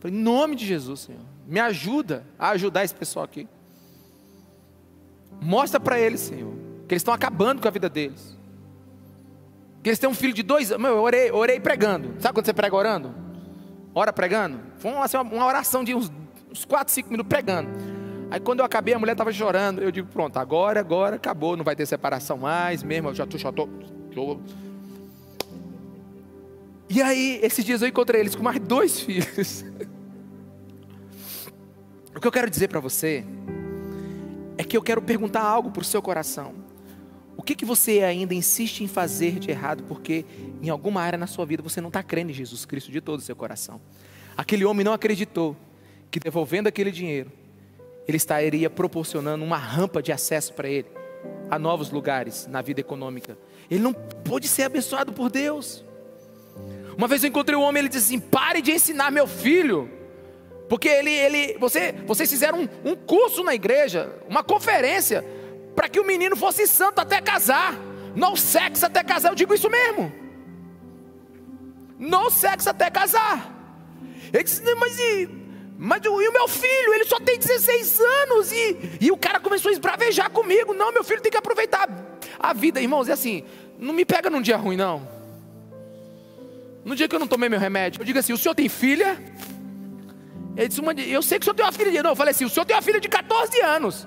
[0.00, 3.48] Falei, em nome de Jesus, Senhor, me ajuda a ajudar esse pessoal aqui.
[5.40, 6.54] Mostra para eles, Senhor,
[6.88, 8.36] que eles estão acabando com a vida deles.
[9.82, 10.86] Que eles têm um filho de dois anos.
[10.86, 12.14] Eu orei, orei pregando.
[12.18, 13.14] Sabe quando você prega orando?
[13.94, 14.58] Ora pregando?
[14.78, 16.10] Foi uma, assim, uma oração de uns,
[16.50, 17.68] uns 4, 5 minutos pregando.
[18.30, 19.82] Aí quando eu acabei, a mulher estava chorando.
[19.82, 23.10] Eu digo, pronto, agora, agora acabou, não vai ter separação mais mesmo.
[23.10, 23.68] Eu já estou, já estou,
[26.88, 29.64] e aí, esses dias eu encontrei eles com mais dois filhos.
[32.14, 33.24] o que eu quero dizer para você
[34.56, 36.54] é que eu quero perguntar algo para o seu coração.
[37.36, 40.24] O que, que você ainda insiste em fazer de errado porque
[40.62, 43.18] em alguma área na sua vida você não está crendo em Jesus Cristo de todo
[43.18, 43.80] o seu coração?
[44.36, 45.56] Aquele homem não acreditou
[46.10, 47.30] que devolvendo aquele dinheiro,
[48.06, 50.88] ele estaria proporcionando uma rampa de acesso para ele
[51.50, 53.36] a novos lugares na vida econômica.
[53.70, 55.84] Ele não pôde ser abençoado por Deus.
[56.96, 59.90] Uma vez eu encontrei um homem, ele disse assim: pare de ensinar meu filho.
[60.68, 65.24] Porque ele, ele, você, vocês fizeram um, um curso na igreja, uma conferência,
[65.76, 67.74] para que o menino fosse santo até casar.
[68.14, 70.12] No sexo até casar, eu digo isso mesmo.
[71.98, 73.52] No sexo até casar.
[74.32, 75.28] Ele disse, mas e,
[75.76, 76.94] mas e o meu filho?
[76.94, 78.52] Ele só tem 16 anos.
[78.52, 80.72] E, e o cara começou a esbravejar comigo.
[80.72, 81.88] Não, meu filho tem que aproveitar
[82.38, 83.08] a vida, irmãos.
[83.08, 83.44] É assim,
[83.78, 85.13] não me pega num dia ruim, não.
[86.84, 89.18] No dia que eu não tomei meu remédio, eu digo assim: o senhor tem filha?
[90.56, 92.02] Ele disse: eu sei que o senhor tem uma filha de.
[92.02, 94.06] Não, eu falei assim: o senhor tem uma filha de 14 anos.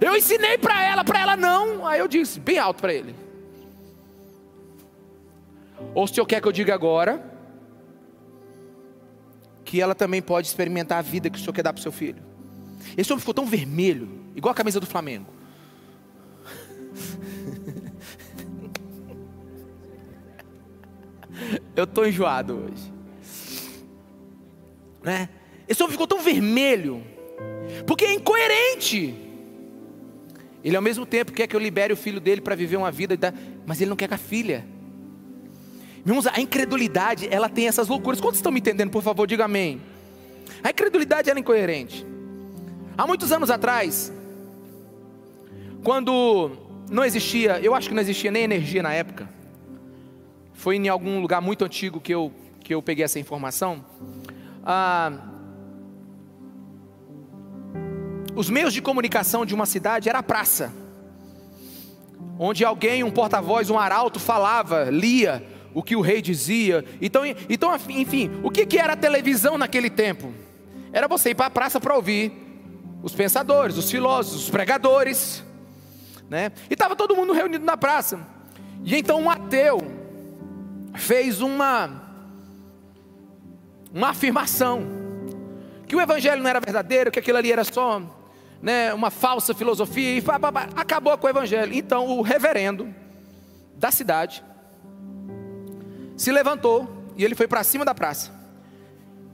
[0.00, 1.86] Eu ensinei para ela, para ela não.
[1.86, 3.14] Aí eu disse, bem alto para ele:
[5.94, 7.22] Ou o senhor quer que eu diga agora,
[9.64, 12.22] que ela também pode experimentar a vida que o senhor quer dar para seu filho.
[12.96, 15.26] Esse homem ficou tão vermelho, igual a camisa do Flamengo.
[21.74, 22.92] Eu estou enjoado hoje.
[25.02, 25.28] Né?
[25.68, 27.02] Esse homem ficou tão vermelho,
[27.86, 29.14] porque é incoerente.
[30.64, 33.16] Ele ao mesmo tempo quer que eu libere o filho dele para viver uma vida,
[33.64, 34.66] mas ele não quer com a filha.
[36.04, 38.20] Irmãos, a incredulidade, ela tem essas loucuras.
[38.20, 39.80] Quantos estão me entendendo, por favor, diga amém.
[40.62, 42.06] A incredulidade ela é incoerente.
[42.96, 44.12] Há muitos anos atrás,
[45.84, 46.50] quando
[46.90, 49.28] não existia, eu acho que não existia nem energia na época.
[50.58, 52.32] Foi em algum lugar muito antigo que eu,
[52.64, 53.84] que eu peguei essa informação.
[54.64, 55.12] Ah,
[58.34, 60.74] os meios de comunicação de uma cidade era a praça,
[62.36, 66.84] onde alguém, um porta-voz, um arauto falava, lia o que o rei dizia.
[67.00, 70.34] Então, então enfim, o que, que era a televisão naquele tempo?
[70.92, 72.32] Era você ir para a praça para ouvir
[73.00, 75.44] os pensadores, os filósofos, os pregadores,
[76.28, 76.50] né?
[76.68, 78.18] E estava todo mundo reunido na praça.
[78.84, 79.97] E então um ateu
[80.98, 82.06] fez uma
[83.92, 84.82] uma afirmação
[85.86, 88.02] que o evangelho não era verdadeiro, que aquilo ali era só
[88.60, 91.72] né, uma falsa filosofia e pá, pá, pá, acabou com o evangelho.
[91.72, 92.94] Então o reverendo
[93.74, 94.44] da cidade
[96.16, 98.30] se levantou e ele foi para cima da praça.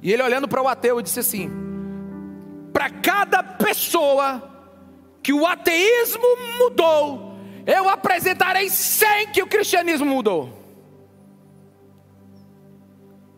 [0.01, 1.51] E ele olhando para o ateu disse assim:
[2.73, 4.51] para cada pessoa
[5.23, 6.23] que o ateísmo
[6.59, 7.37] mudou,
[7.67, 10.64] eu apresentarei 100 que o cristianismo mudou.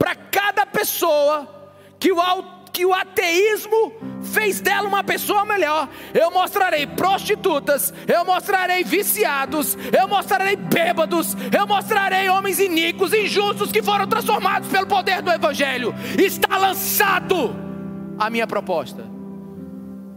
[0.06, 1.48] Para cada pessoa
[1.98, 2.20] que o
[2.72, 3.92] que o ateísmo
[4.22, 5.88] fez dela uma pessoa melhor.
[6.14, 13.82] Eu mostrarei prostitutas, eu mostrarei viciados, eu mostrarei bêbados, eu mostrarei homens iníquos, injustos que
[13.82, 15.92] foram transformados pelo poder do Evangelho.
[16.16, 17.56] Está lançado
[18.16, 19.04] a minha proposta.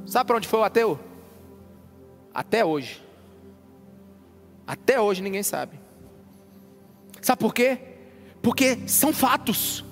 [0.05, 0.99] Sabe para onde foi o ateu?
[2.31, 3.03] Até hoje.
[4.67, 5.79] Até hoje ninguém sabe.
[7.23, 7.89] Sabe por quê?
[8.41, 9.83] Porque são fatos.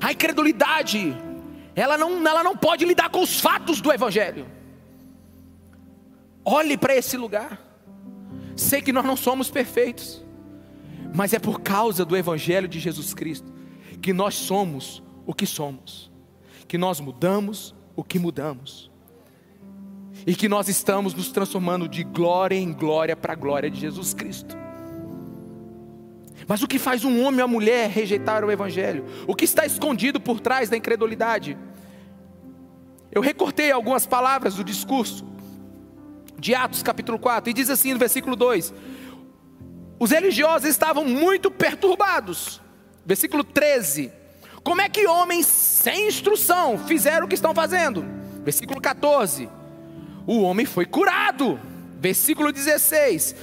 [0.00, 1.16] A incredulidade,
[1.74, 4.46] ela não, ela não pode lidar com os fatos do Evangelho.
[6.44, 7.60] Olhe para esse lugar.
[8.56, 10.22] Sei que nós não somos perfeitos,
[11.14, 13.52] mas é por causa do Evangelho de Jesus Cristo
[14.00, 16.12] que nós somos o que somos,
[16.68, 18.90] que nós mudamos o que mudamos,
[20.26, 24.12] e que nós estamos nos transformando de glória em glória para a glória de Jesus
[24.12, 24.56] Cristo.
[26.46, 29.04] Mas o que faz um homem ou uma mulher rejeitar o Evangelho?
[29.26, 31.56] O que está escondido por trás da incredulidade?
[33.10, 35.24] Eu recortei algumas palavras do discurso
[36.38, 38.74] de Atos capítulo 4, e diz assim no versículo 2:
[39.98, 42.60] Os religiosos estavam muito perturbados.
[43.06, 44.12] Versículo 13:
[44.62, 48.04] Como é que homens sem instrução fizeram o que estão fazendo?
[48.42, 49.48] Versículo 14:
[50.26, 51.58] O homem foi curado.
[51.98, 53.34] Versículo 16: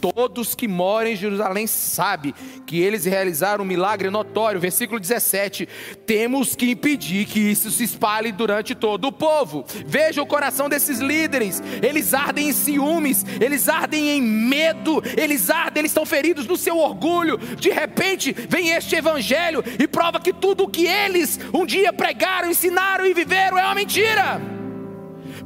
[0.00, 2.34] Todos que moram em Jerusalém sabem
[2.66, 4.60] que eles realizaram um milagre notório.
[4.60, 5.68] Versículo 17:
[6.06, 9.64] Temos que impedir que isso se espalhe durante todo o povo.
[9.86, 15.82] Veja o coração desses líderes: eles ardem em ciúmes, eles ardem em medo, eles ardem,
[15.82, 17.36] eles estão feridos no seu orgulho.
[17.36, 22.50] De repente, vem este evangelho e prova que tudo o que eles um dia pregaram,
[22.50, 24.59] ensinaram e viveram é uma mentira.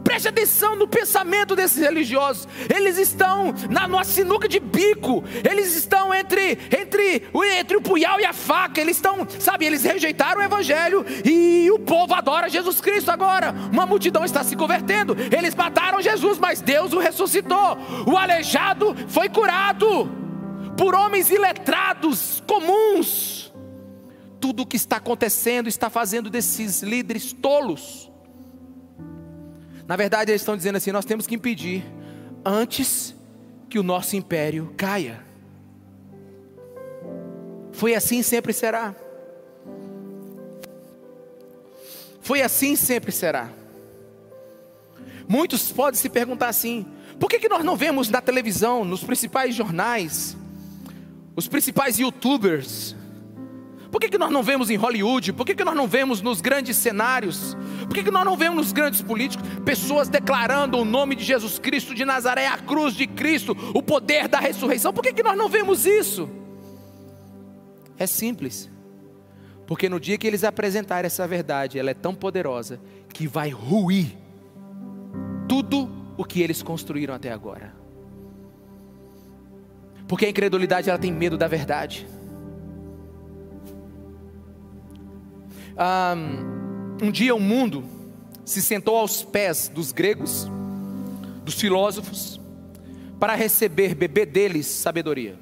[0.04, 2.46] Preste atenção no pensamento desses religiosos.
[2.72, 5.24] Eles estão na numa sinuca de bico.
[5.48, 7.26] Eles estão entre entre
[7.58, 8.80] entre o punhal e a faca.
[8.80, 13.52] Eles estão, sabe, eles rejeitaram o evangelho e o povo adora Jesus Cristo agora.
[13.72, 15.16] Uma multidão está se convertendo.
[15.36, 17.78] Eles mataram Jesus, mas Deus o ressuscitou.
[18.06, 20.10] O aleijado foi curado
[20.76, 23.52] por homens iletrados comuns.
[24.38, 28.12] Tudo o que está acontecendo está fazendo desses líderes tolos.
[29.86, 31.84] Na verdade, eles estão dizendo assim: nós temos que impedir
[32.44, 33.14] antes
[33.68, 35.22] que o nosso império caia.
[37.72, 38.94] Foi assim sempre será.
[42.20, 43.50] Foi assim sempre será.
[45.28, 46.86] Muitos podem se perguntar assim:
[47.18, 50.36] por que, que nós não vemos na televisão, nos principais jornais,
[51.36, 52.94] os principais youtubers,
[53.90, 55.32] por que, que nós não vemos em Hollywood?
[55.32, 57.56] Por que, que nós não vemos nos grandes cenários?
[57.86, 61.58] Por que, que nós não vemos nos grandes políticos pessoas declarando o nome de Jesus
[61.58, 64.92] Cristo de Nazaré, a cruz de Cristo, o poder da ressurreição?
[64.92, 66.28] Por que, que nós não vemos isso?
[67.98, 68.70] É simples.
[69.66, 72.80] Porque no dia que eles apresentarem essa verdade, ela é tão poderosa
[73.12, 74.16] que vai ruir
[75.48, 77.74] tudo o que eles construíram até agora.
[80.06, 82.06] Porque a incredulidade ela tem medo da verdade.
[85.76, 86.63] Um,
[87.02, 87.84] um dia o mundo
[88.44, 90.46] se sentou aos pés dos gregos,
[91.44, 92.40] dos filósofos,
[93.18, 95.38] para receber, beber deles sabedoria.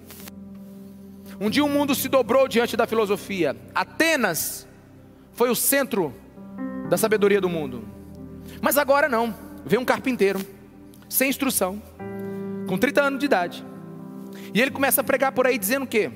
[1.41, 3.57] Um dia o mundo se dobrou diante da filosofia.
[3.75, 4.67] Atenas
[5.33, 6.15] foi o centro
[6.89, 7.85] da sabedoria do mundo.
[8.61, 9.35] Mas agora não.
[9.65, 10.41] Vem um carpinteiro,
[11.09, 11.83] sem instrução,
[12.69, 13.65] com 30 anos de idade.
[14.55, 16.11] E ele começa a pregar por aí dizendo o quê?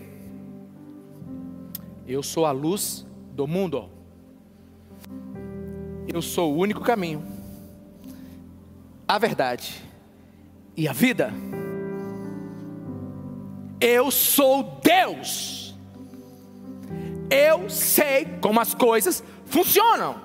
[2.07, 3.96] Eu sou a luz do mundo.
[6.09, 7.23] Eu sou o único caminho,
[9.07, 9.83] a verdade
[10.77, 11.33] e a vida.
[13.81, 15.75] Eu sou Deus.
[17.31, 20.21] Eu sei como as coisas funcionam.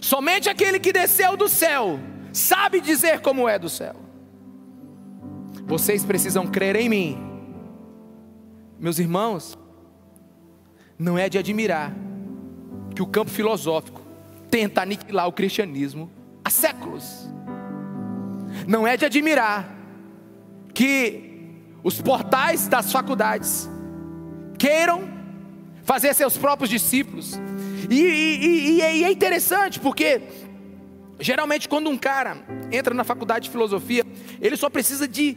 [0.00, 1.98] Somente aquele que desceu do céu
[2.32, 3.96] sabe dizer como é do céu.
[5.66, 7.18] Vocês precisam crer em mim.
[8.78, 9.58] Meus irmãos,
[10.98, 11.92] não é de admirar
[12.94, 14.07] que o campo filosófico
[14.50, 16.10] tenta aniquilar o cristianismo
[16.44, 17.28] há séculos.
[18.66, 19.76] Não é de admirar
[20.74, 23.68] que os portais das faculdades
[24.58, 25.08] queiram
[25.82, 27.38] fazer seus próprios discípulos.
[27.88, 30.20] E, e, e, e, é interessante porque
[31.18, 32.36] geralmente quando um cara
[32.70, 34.04] entra na faculdade de filosofia,
[34.40, 35.36] ele só precisa de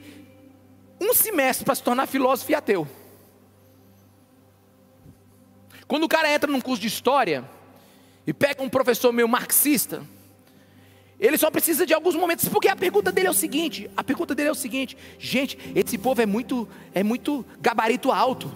[0.99, 2.87] um semestre para se tornar filósofo e ateu.
[5.87, 7.43] Quando o cara entra num curso de história,
[8.31, 10.03] e pega um professor meio marxista,
[11.19, 14.33] ele só precisa de alguns momentos, porque a pergunta dele é o seguinte: a pergunta
[14.33, 18.49] dele é o seguinte, gente, esse povo é muito, é muito gabarito alto.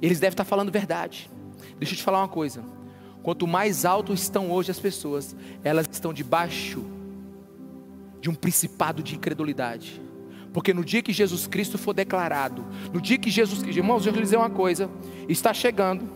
[0.00, 1.30] Eles devem estar falando verdade.
[1.78, 2.64] Deixa eu te falar uma coisa:
[3.22, 6.82] quanto mais alto estão hoje as pessoas, elas estão debaixo
[8.22, 10.00] de um principado de incredulidade.
[10.50, 14.22] Porque no dia que Jesus Cristo for declarado, no dia que Jesus, irmãos, eu lhe
[14.22, 14.88] dizer uma coisa:
[15.28, 16.08] está chegando,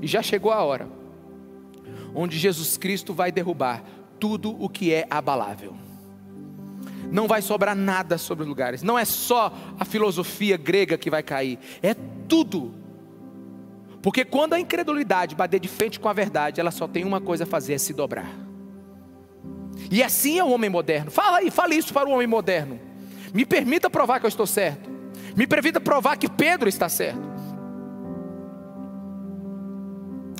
[0.00, 1.02] e já chegou a hora
[2.14, 3.82] onde Jesus Cristo vai derrubar
[4.18, 5.74] tudo o que é abalável.
[7.10, 8.82] Não vai sobrar nada sobre os lugares.
[8.82, 11.94] Não é só a filosofia grega que vai cair, é
[12.28, 12.74] tudo.
[14.02, 17.44] Porque quando a incredulidade bater de frente com a verdade, ela só tem uma coisa
[17.44, 18.30] a fazer: é se dobrar.
[19.90, 21.10] E assim é o homem moderno.
[21.10, 22.80] Fala aí, fale isso para o homem moderno.
[23.32, 24.90] Me permita provar que eu estou certo.
[25.36, 27.34] Me permita provar que Pedro está certo.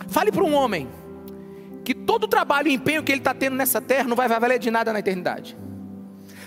[0.08, 0.88] Fale para um homem
[1.84, 4.58] que todo o trabalho e empenho que ele está tendo nessa terra não vai valer
[4.58, 5.56] de nada na eternidade.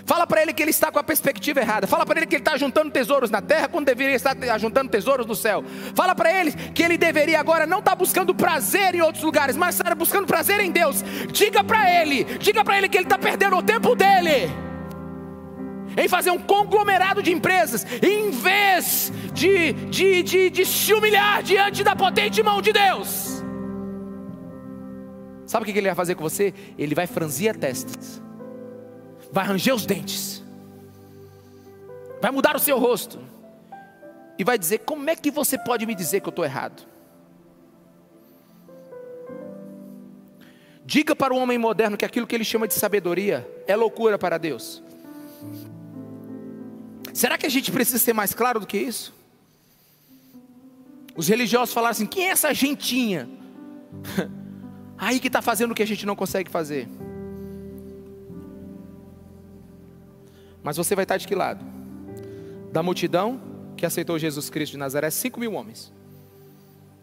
[0.08, 1.86] Fala para ele que ele está com a perspectiva errada.
[1.86, 5.26] Fala para ele que ele está juntando tesouros na terra quando deveria estar juntando tesouros
[5.26, 5.66] no céu.
[5.94, 9.58] Fala para ele que ele deveria agora não estar tá buscando prazer em outros lugares,
[9.58, 11.04] mas estar buscando prazer em Deus.
[11.32, 14.50] Diga para ele, diga para ele que ele está perdendo o tempo dele
[15.98, 21.84] em fazer um conglomerado de empresas, em vez de, de, de, de se humilhar diante
[21.84, 23.37] da potente mão de Deus.
[25.48, 26.54] Sabe o que ele vai fazer com você?
[26.78, 27.98] Ele vai franzir a testa,
[29.32, 30.44] vai ranger os dentes,
[32.22, 33.18] vai mudar o seu rosto
[34.38, 36.86] e vai dizer: Como é que você pode me dizer que eu estou errado?
[40.86, 44.38] Diga para o homem moderno que aquilo que ele chama de sabedoria é loucura para
[44.38, 44.84] Deus.
[47.14, 49.14] Será que a gente precisa ser mais claro do que isso?
[51.16, 53.30] Os religiosos falaram assim: quem é essa gentinha?
[54.98, 56.88] Aí que está fazendo o que a gente não consegue fazer.
[60.64, 61.64] Mas você vai estar de que lado?
[62.72, 63.40] Da multidão
[63.78, 65.94] que aceitou Jesus Cristo de Nazaré, 5 mil homens.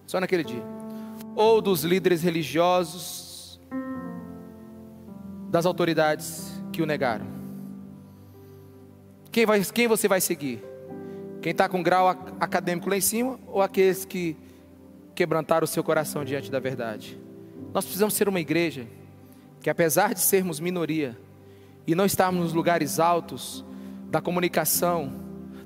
[0.06, 0.62] Só naquele dia.
[1.36, 3.60] Ou dos líderes religiosos,
[5.50, 7.26] das autoridades que o negaram.
[9.30, 10.62] Quem, vai, quem você vai seguir?
[11.40, 12.08] Quem está com grau
[12.40, 14.36] acadêmico lá em cima ou aqueles que
[15.14, 17.23] quebrantaram o seu coração diante da verdade?
[17.74, 18.86] Nós precisamos ser uma igreja
[19.60, 21.18] que, apesar de sermos minoria
[21.84, 23.64] e não estarmos nos lugares altos
[24.08, 25.12] da comunicação,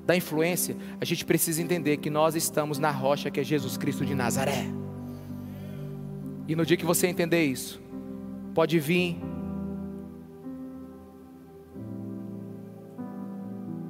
[0.07, 4.03] da influência, a gente precisa entender que nós estamos na rocha que é Jesus Cristo
[4.03, 4.65] de Nazaré.
[6.47, 7.79] E no dia que você entender isso,
[8.55, 9.15] pode vir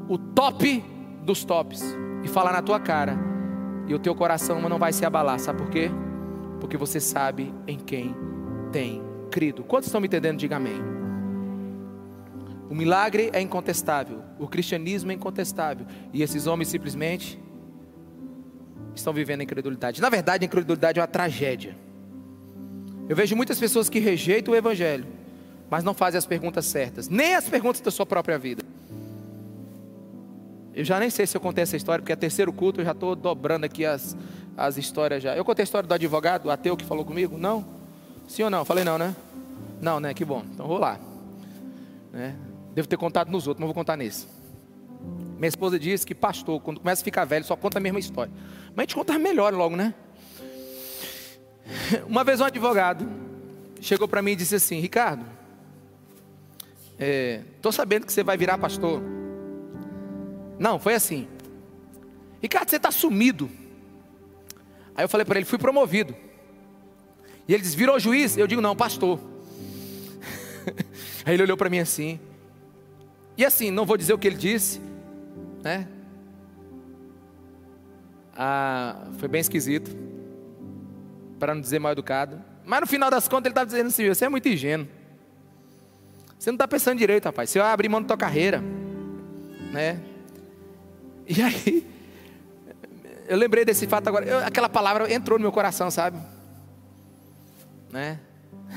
[0.09, 0.83] o top
[1.23, 1.81] dos tops
[2.21, 3.17] e falar na tua cara,
[3.87, 5.89] e o teu coração não vai se abalar, sabe por quê?
[6.59, 8.15] Porque você sabe em quem
[8.71, 9.01] tem
[9.31, 9.63] crido.
[9.63, 10.37] Quantos estão me entendendo?
[10.37, 10.79] Diga amém.
[12.69, 17.39] O milagre é incontestável, o cristianismo é incontestável, e esses homens simplesmente
[18.95, 19.99] estão vivendo a incredulidade.
[19.99, 21.75] Na verdade, a incredulidade é uma tragédia.
[23.07, 25.07] Eu vejo muitas pessoas que rejeitam o evangelho,
[25.67, 28.63] mas não fazem as perguntas certas, nem as perguntas da sua própria vida.
[30.79, 32.93] Eu já nem sei se eu contei essa história, porque é terceiro culto, eu já
[32.93, 34.15] estou dobrando aqui as,
[34.55, 35.35] as histórias já.
[35.35, 37.37] Eu contei a história do advogado, o ateu que falou comigo?
[37.37, 37.65] Não?
[38.29, 38.63] Sim ou não?
[38.63, 39.13] Falei não, né?
[39.81, 40.13] Não, né?
[40.13, 40.41] Que bom.
[40.53, 40.97] Então vou lá.
[42.13, 42.33] Né?
[42.73, 44.25] Devo ter contado nos outros, não vou contar nesse.
[45.37, 48.31] Minha esposa disse que pastor, quando começa a ficar velho, só conta a mesma história.
[48.69, 49.93] Mas a gente conta melhor logo, né?
[52.07, 53.05] Uma vez um advogado
[53.81, 55.25] chegou para mim e disse assim: Ricardo,
[56.97, 59.18] estou é, sabendo que você vai virar pastor.
[60.59, 61.27] Não, foi assim.
[62.41, 63.49] Ricardo, você está sumido.
[64.93, 66.13] Aí eu falei para ele: fui promovido.
[67.47, 68.37] E ele disse: virou juiz?
[68.37, 69.19] Eu digo: não, pastor.
[71.25, 72.19] Aí ele olhou para mim assim.
[73.37, 74.81] E assim, não vou dizer o que ele disse,
[75.63, 75.87] né?
[78.35, 79.95] Ah, foi bem esquisito,
[81.39, 82.41] para não dizer mal educado.
[82.65, 84.87] Mas no final das contas ele estava dizendo assim: você é muito ingênuo.
[86.37, 87.49] Você não está pensando direito, rapaz.
[87.49, 88.61] Você vai abrir mão da tua carreira,
[89.71, 89.99] né?
[91.29, 91.87] E aí,
[93.27, 94.25] eu lembrei desse fato agora.
[94.25, 96.17] Eu, aquela palavra entrou no meu coração, sabe?
[97.91, 98.19] Né?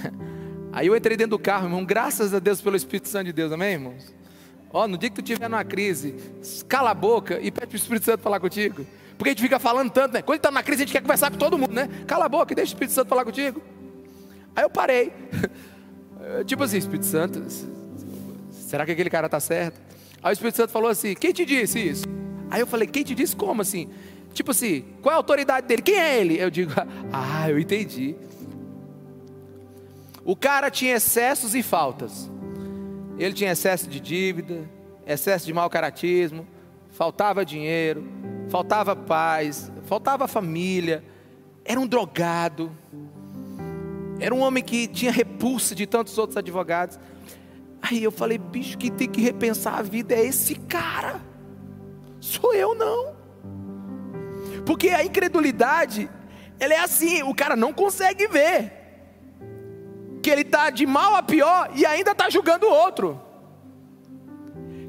[0.71, 1.85] Aí eu entrei dentro do carro, irmão.
[1.85, 4.15] Graças a Deus pelo Espírito Santo de Deus, amém, irmãos?
[4.71, 6.15] Ó, no dia que tu tiver numa crise,
[6.69, 8.87] cala a boca e pede para o Espírito Santo falar contigo.
[9.17, 10.23] Porque a gente fica falando tanto, né?
[10.23, 11.89] Quando está na crise, a gente quer conversar com todo mundo, né?
[12.07, 13.63] Cala a boca e deixa o Espírito Santo falar contigo.
[14.57, 15.13] Aí eu parei.
[16.47, 17.45] tipo assim, Espírito Santo,
[18.51, 19.81] será que aquele cara está certo?
[20.23, 22.05] Aí o Espírito Santo falou assim: quem te disse isso?
[22.53, 23.89] Aí eu falei: quem te disse como assim?
[24.35, 25.81] Tipo assim, qual é a autoridade dele?
[25.81, 26.39] Quem é ele?
[26.39, 26.71] Eu digo:
[27.11, 28.15] ah, eu entendi.
[30.23, 32.31] O cara tinha excessos e faltas.
[33.19, 34.69] Ele tinha excesso de dívida,
[35.07, 36.47] excesso de mau caratismo,
[36.91, 38.07] faltava dinheiro,
[38.51, 41.03] faltava paz, faltava família,
[41.65, 42.71] era um drogado,
[44.21, 47.01] era um homem que tinha repulsa de tantos outros advogados.
[47.81, 51.32] Aí eu falei, bicho, que tem que repensar a vida é esse cara,
[52.23, 53.17] sou eu não.
[54.65, 56.09] Porque a incredulidade,
[56.59, 58.73] ela é assim, o cara não consegue ver
[60.23, 63.21] que ele está de mal a pior e ainda está julgando o outro.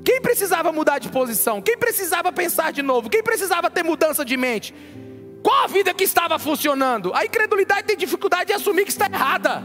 [0.06, 1.60] Quem precisava mudar de posição?
[1.60, 3.10] Quem precisava pensar de novo?
[3.10, 4.76] Quem precisava ter mudança de mente?
[5.42, 7.12] Qual a vida que estava funcionando?
[7.16, 9.64] A incredulidade tem dificuldade de assumir que está errada.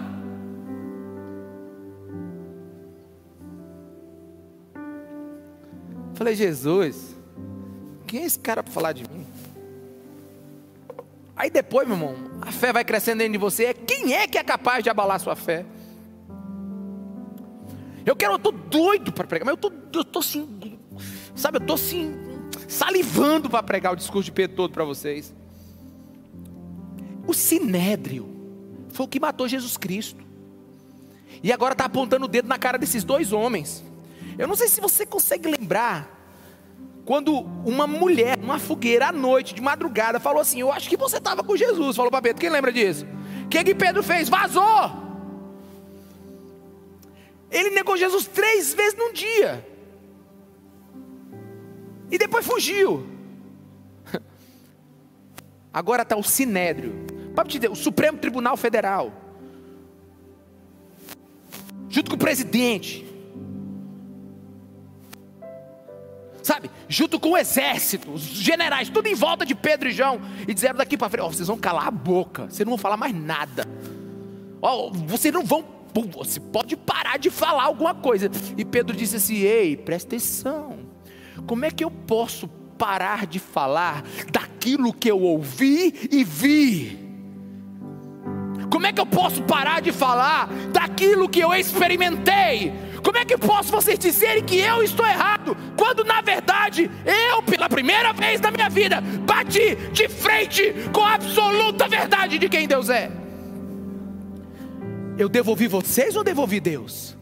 [6.15, 7.18] Falei, Jesus,
[8.09, 9.27] quem é esse cara para falar de mim?
[11.37, 13.73] Aí depois, meu irmão, a fé vai crescendo dentro de você.
[13.73, 15.65] Quem é que é capaz de abalar sua fé?
[18.05, 20.79] Eu quero, eu estou doido para pregar, mas eu estou, eu tô assim,
[21.37, 22.17] sabe, eu estou assim,
[22.67, 25.35] salivando para pregar o discurso de Pedro todo para vocês.
[27.27, 28.27] O sinédrio
[28.89, 30.25] foi o que matou Jesus Cristo.
[31.43, 33.85] E agora está apontando o dedo na cara desses dois homens.
[34.39, 36.18] Eu não sei se você consegue lembrar
[37.09, 41.17] quando uma mulher, numa fogueira à noite, de madrugada, falou assim: Eu acho que você
[41.17, 41.97] estava com Jesus.
[41.97, 43.07] Falou para Pedro: Quem lembra disso?
[43.47, 44.29] O que, que Pedro fez?
[44.29, 44.93] Vazou.
[47.51, 49.67] Ele negou Jesus três vezes num dia.
[52.11, 53.07] E depois fugiu.
[55.73, 57.07] Agora está o Sinédrio.
[57.35, 59.15] Pode te dizer, o Supremo Tribunal Federal.
[61.89, 63.08] Junto com o presidente.
[66.49, 70.55] Sabe, junto com o exército, os generais, tudo em volta de Pedro e João, e
[70.55, 73.15] disseram daqui para frente: oh, vocês vão calar a boca, vocês não vão falar mais
[73.15, 73.67] nada,
[74.63, 75.63] oh, vocês não vão,
[76.17, 78.31] você pode parar de falar alguma coisa.
[78.57, 80.79] E Pedro disse assim: ei, presta atenção,
[81.47, 87.09] como é que eu posso parar de falar daquilo que eu ouvi e vi?
[88.71, 92.73] Como é que eu posso parar de falar daquilo que eu experimentei?
[93.03, 97.69] Como é que posso vocês dizerem que eu estou errado, quando na verdade eu, pela
[97.69, 102.89] primeira vez na minha vida, bati de frente com a absoluta verdade de quem Deus
[102.91, 103.11] é?
[105.17, 107.17] Eu devolvi vocês ou devolvi Deus?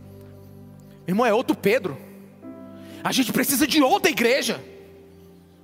[1.07, 1.97] irmão, é outro Pedro.
[3.03, 4.63] A gente precisa de outra igreja.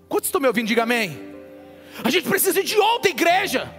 [0.09, 0.69] Quantos estão me ouvindo?
[0.69, 1.19] Diga amém.
[2.05, 3.75] A gente precisa de outra igreja.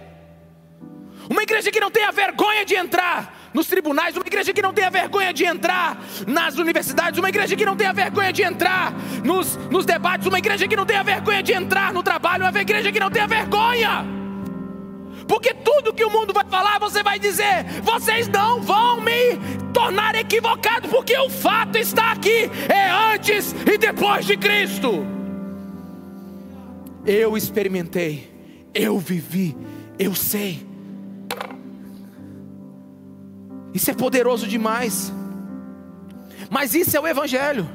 [1.28, 4.90] Uma igreja que não tenha vergonha de entrar nos tribunais, uma igreja que não tenha
[4.90, 5.96] vergonha de entrar
[6.26, 8.92] nas universidades, uma igreja que não tenha vergonha de entrar
[9.22, 12.90] nos, nos debates, uma igreja que não tenha vergonha de entrar no trabalho, uma igreja
[12.90, 14.04] que não tenha vergonha.
[15.28, 19.36] Porque tudo que o mundo vai falar, você vai dizer: vocês não vão me
[19.72, 25.06] tornar equivocado, porque o fato está aqui, é antes e depois de Cristo.
[27.06, 28.30] Eu experimentei,
[28.74, 29.56] eu vivi,
[29.98, 30.73] eu sei.
[33.74, 35.12] Isso é poderoso demais.
[36.48, 37.68] Mas isso é o Evangelho.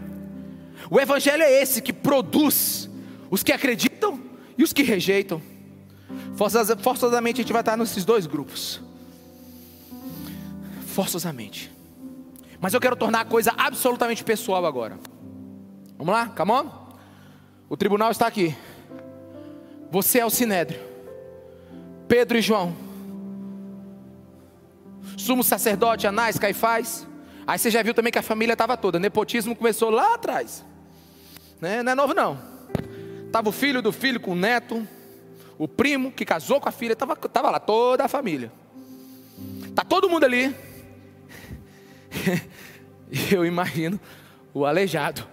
[0.90, 2.90] O Evangelho é esse que produz
[3.30, 4.20] Os que acreditam
[4.58, 5.42] e os que rejeitam.
[6.36, 8.82] Forçosamente a gente vai estar nesses dois grupos.
[10.88, 11.72] Forçosamente.
[12.60, 14.98] Mas eu quero tornar a coisa absolutamente pessoal agora.
[15.98, 16.90] Vamos lá, come on?
[17.70, 18.56] O tribunal está aqui.
[19.92, 20.80] Você é o sinédrio.
[22.08, 22.89] Pedro e João.
[25.20, 27.06] Sumo sacerdote, Anás, Caifás.
[27.46, 28.98] Aí você já viu também que a família estava toda.
[28.98, 30.66] Nepotismo começou lá atrás.
[31.60, 31.84] Né?
[31.84, 32.40] Não é novo não.
[33.30, 34.88] Tava o filho do filho com o neto,
[35.58, 38.50] o primo que casou com a filha, tava, tava lá toda a família.
[39.76, 40.56] Tá todo mundo ali.
[43.30, 44.00] Eu imagino
[44.54, 45.28] o aleijado.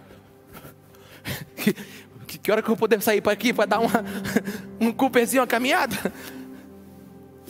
[2.27, 4.05] Que, que hora que eu vou poder sair para aqui para dar uma,
[4.81, 6.13] um Cooperzinho, uma caminhada?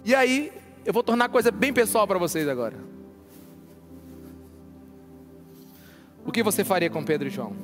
[0.04, 0.52] E aí,
[0.86, 2.76] eu vou tornar a coisa bem pessoal para vocês agora.
[6.24, 7.56] O que você faria com Pedro e João?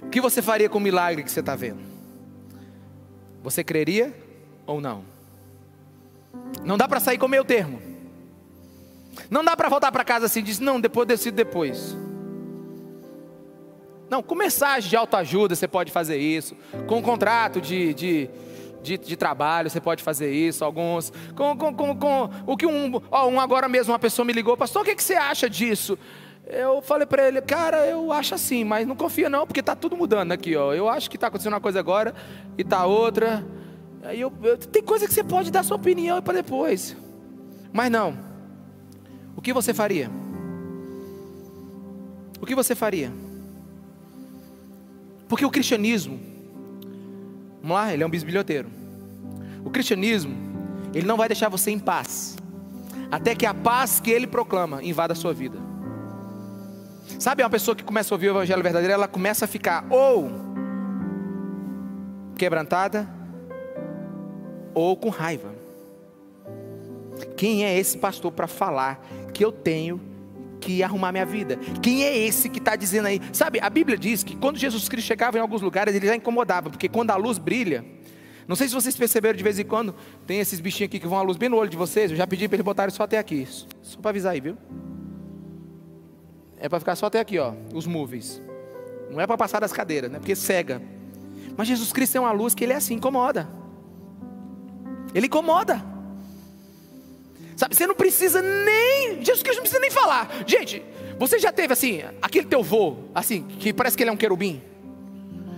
[0.00, 1.80] O que você faria com o milagre que você está vendo?
[3.42, 4.14] Você creria
[4.66, 5.04] ou não?
[6.64, 7.80] Não dá para sair com meio termo.
[9.30, 11.96] Não dá para voltar para casa assim e dizer, não, depois decido depois.
[14.08, 16.56] Não, com mensagem de autoajuda você pode fazer isso.
[16.86, 18.30] Com contrato de, de,
[18.82, 20.64] de, de, trabalho você pode fazer isso.
[20.64, 21.12] Alguns.
[21.36, 24.56] Com, com, com, com o que um, ó, um agora mesmo, uma pessoa me ligou,
[24.56, 25.98] pastor, o que, que você acha disso?
[26.46, 29.96] Eu falei para ele, cara, eu acho assim, mas não confia não, porque está tudo
[29.96, 30.74] mudando aqui, ó.
[30.74, 32.14] Eu acho que está acontecendo uma coisa agora
[32.58, 33.46] e está outra.
[34.02, 36.96] Aí eu, eu, tem coisa que você pode dar sua opinião para depois.
[37.72, 38.18] Mas não.
[39.36, 40.10] O que você faria?
[42.40, 43.12] O que você faria?
[45.28, 46.20] Porque o cristianismo,
[47.62, 48.68] vamos lá, ele é um bisbilhoteiro.
[49.64, 50.34] O cristianismo,
[50.92, 52.36] ele não vai deixar você em paz,
[53.10, 55.58] até que a paz que ele proclama invada a sua vida.
[57.18, 60.30] Sabe, uma pessoa que começa a ouvir o evangelho verdadeiro, ela começa a ficar ou
[62.36, 63.08] quebrantada
[64.74, 65.54] ou com raiva.
[67.36, 70.11] Quem é esse pastor para falar que eu tenho
[70.62, 71.58] que arrumar minha vida?
[71.82, 73.20] Quem é esse que está dizendo aí?
[73.32, 76.70] Sabe, a Bíblia diz que quando Jesus Cristo chegava em alguns lugares, ele já incomodava,
[76.70, 77.84] porque quando a luz brilha,
[78.46, 79.94] não sei se vocês perceberam de vez em quando,
[80.26, 82.26] tem esses bichinhos aqui que vão a luz bem no olho de vocês, eu já
[82.26, 83.46] pedi para eles botarem só até aqui,
[83.82, 84.56] só para avisar aí, viu?
[86.58, 88.40] É para ficar só até aqui, ó, os movies.
[89.10, 90.18] Não é para passar das cadeiras, né?
[90.18, 90.80] Porque cega.
[91.56, 93.48] Mas Jesus Cristo é uma luz que ele é assim, incomoda.
[95.14, 95.91] Ele incomoda.
[97.56, 99.22] Sabe, você não precisa nem.
[99.24, 100.30] Jesus Cristo não precisa nem falar.
[100.46, 100.82] Gente,
[101.18, 104.62] você já teve assim, aquele teu vô, assim, que parece que ele é um querubim?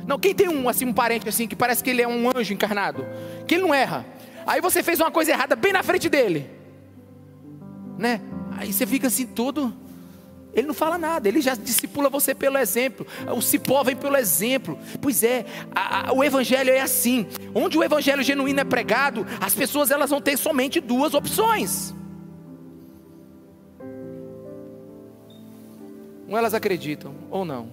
[0.07, 2.53] Não, quem tem um assim, um parente assim, que parece que ele é um anjo
[2.53, 3.07] encarnado,
[3.47, 4.05] que ele não erra.
[4.47, 6.51] Aí você fez uma coisa errada bem na frente dele.
[7.97, 8.21] Né?
[8.59, 9.75] Aí você fica assim todo
[10.55, 13.07] ele não fala nada, ele já discipula você pelo exemplo.
[13.37, 14.79] O cipó vem pelo exemplo.
[15.01, 15.45] Pois é,
[15.75, 17.27] a, a, o evangelho é assim.
[17.53, 21.93] Onde o evangelho genuíno é pregado, as pessoas elas vão ter somente duas opções.
[26.29, 27.69] Ou elas acreditam ou não.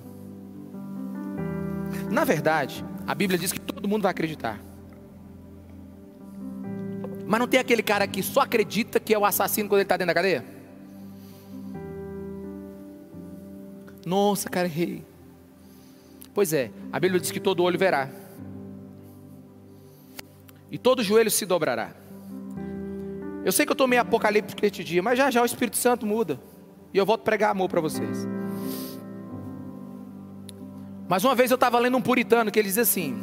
[2.09, 4.59] Na verdade, a Bíblia diz que todo mundo vai acreditar.
[7.27, 9.95] Mas não tem aquele cara que só acredita que é o assassino quando ele está
[9.95, 10.60] dentro da cadeia?
[14.05, 15.03] Nossa, cara, errei.
[16.33, 18.09] Pois é, a Bíblia diz que todo olho verá,
[20.71, 21.91] e todo joelho se dobrará.
[23.43, 26.05] Eu sei que eu estou meio apocalíptico este dia, mas já já o Espírito Santo
[26.05, 26.39] muda,
[26.93, 28.25] e eu volto a pregar amor para vocês.
[31.09, 33.19] Mas uma vez eu estava lendo um puritano que ele diz assim: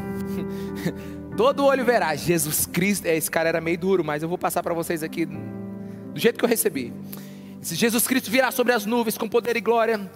[1.38, 3.06] todo olho verá, Jesus Cristo.
[3.06, 6.38] É, esse cara era meio duro, mas eu vou passar para vocês aqui do jeito
[6.38, 6.92] que eu recebi.
[7.62, 10.10] Jesus Cristo virá sobre as nuvens com poder e glória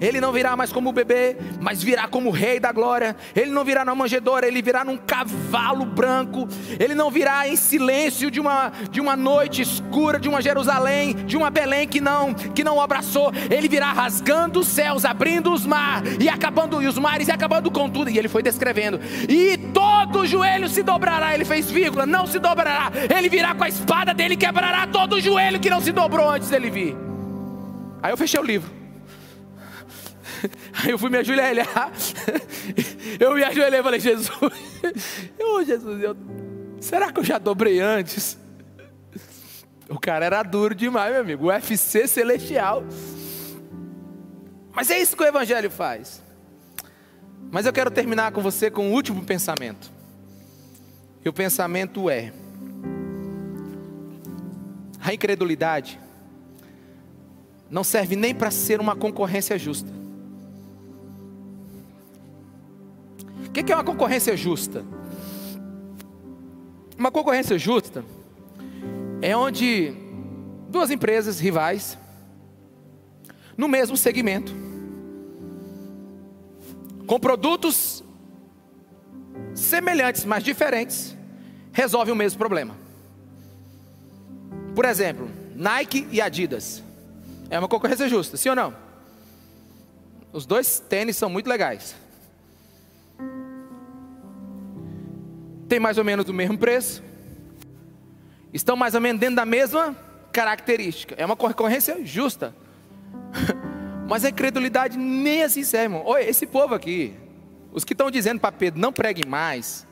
[0.00, 3.16] ele não virá mais como bebê, mas virá como rei da glória.
[3.34, 6.48] Ele não virá na manjedoura, ele virá num cavalo branco.
[6.78, 11.36] Ele não virá em silêncio de uma, de uma noite escura, de uma Jerusalém, de
[11.36, 13.32] uma Belém que não, que não abraçou.
[13.50, 17.70] Ele virá rasgando os céus, abrindo os mares e acabando e os mares e acabando
[17.70, 18.08] com tudo.
[18.08, 19.00] E ele foi descrevendo.
[19.28, 21.34] E todo joelho se dobrará.
[21.34, 22.92] Ele fez vírgula, não se dobrará.
[23.16, 26.70] Ele virá com a espada dele quebrará todo joelho que não se dobrou antes dele
[26.70, 26.96] vir.
[28.00, 28.77] Aí eu fechei o livro.
[30.72, 31.92] Aí eu fui me ajoelhar.
[33.18, 34.30] Eu me ajoelhei e falei, Jesus,
[35.38, 36.16] eu, Jesus, eu,
[36.80, 38.38] será que eu já dobrei antes?
[39.88, 41.46] O cara era duro demais, meu amigo.
[41.46, 42.84] UFC celestial.
[44.72, 46.22] Mas é isso que o Evangelho faz.
[47.50, 49.90] Mas eu quero terminar com você com o um último pensamento.
[51.24, 52.32] E o pensamento é:
[55.00, 55.98] a incredulidade
[57.70, 59.97] não serve nem para ser uma concorrência justa.
[63.48, 64.84] O que é uma concorrência justa?
[66.96, 68.04] Uma concorrência justa
[69.20, 69.94] é onde
[70.68, 71.98] duas empresas rivais,
[73.56, 74.54] no mesmo segmento,
[77.06, 78.04] com produtos
[79.54, 81.16] semelhantes, mas diferentes,
[81.72, 82.76] resolvem o mesmo problema.
[84.74, 86.82] Por exemplo, Nike e Adidas.
[87.50, 88.76] É uma concorrência justa, sim ou não?
[90.32, 91.96] Os dois tênis são muito legais.
[95.68, 97.02] Tem mais ou menos o mesmo preço.
[98.52, 99.94] Estão mais ou menos dentro da mesma
[100.32, 101.14] característica.
[101.18, 102.54] É uma concorrência justa.
[104.08, 106.02] Mas a incredulidade nem assim serve, irmão.
[106.06, 107.14] Oi, esse povo aqui,
[107.70, 109.86] os que estão dizendo para Pedro, não pregue mais,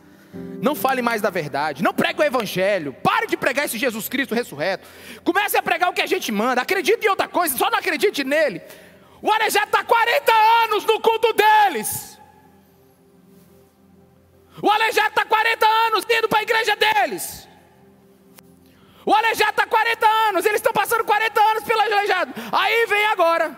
[0.62, 4.34] não fale mais da verdade, não pregue o evangelho, pare de pregar esse Jesus Cristo
[4.34, 4.88] ressurreto,
[5.22, 8.24] comece a pregar o que a gente manda, acredite em outra coisa, só não acredite
[8.24, 8.62] nele.
[9.20, 10.32] O Aleijado está 40
[10.64, 12.15] anos no culto deles.
[14.62, 17.48] O Aleijado está 40 anos indo para a igreja deles.
[19.04, 22.34] O Aleijado está 40 anos, eles estão passando 40 anos pelo Aleijado.
[22.50, 23.56] Aí vem agora,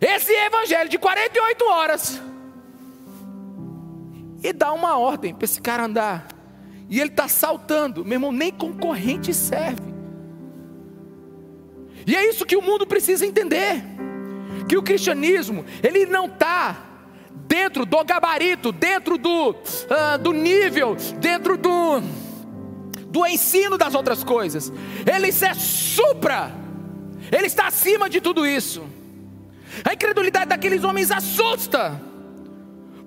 [0.00, 2.20] esse evangelho de 48 horas
[4.42, 6.28] e dá uma ordem para esse cara andar.
[6.88, 9.90] E ele está saltando, meu irmão, nem concorrente serve.
[12.06, 13.82] E é isso que o mundo precisa entender:
[14.68, 16.89] que o cristianismo, ele não está
[17.46, 22.00] dentro do gabarito, dentro do, uh, do nível, dentro do,
[23.06, 24.72] do ensino das outras coisas.
[25.06, 26.52] Ele é supra,
[27.30, 28.84] ele está acima de tudo isso.
[29.84, 32.09] A incredulidade daqueles homens assusta.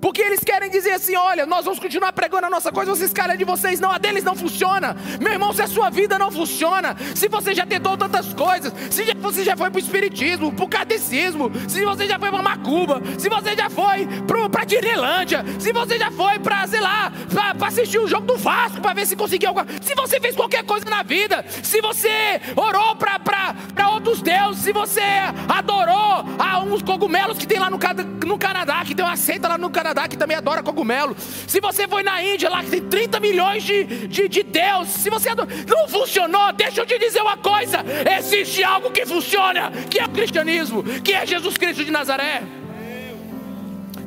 [0.04, 3.38] Porque eles querem dizer assim: olha, nós vamos continuar pregando a nossa coisa, vocês caras
[3.38, 4.94] de vocês não, a deles não funciona.
[5.18, 9.02] Meu irmão, se a sua vida não funciona, se você já tentou tantas coisas, se
[9.14, 13.00] você já foi para o Espiritismo, para o Catecismo, se você já foi para Macuba,
[13.18, 14.06] se você já foi
[14.50, 17.10] para Disneylândia, se você já foi para, sei lá,
[17.56, 20.64] para assistir o jogo do Vasco, para ver se conseguiu alguma se você fez qualquer
[20.64, 25.00] coisa na vida, se você orou para outros deuses, se você
[25.48, 27.78] adorou a uns cogumelos que tem lá no,
[28.26, 31.16] no Canadá, que tem uma seita lá no Canadá Canadá que também adora cogumelo.
[31.46, 34.88] Se você foi na Índia, lá que tem 30 milhões de, de, de Deus.
[34.88, 35.48] Se você adora...
[35.66, 37.78] não funcionou, deixa eu te dizer uma coisa:
[38.18, 42.42] existe algo que funciona, que é o cristianismo, que é Jesus Cristo de Nazaré.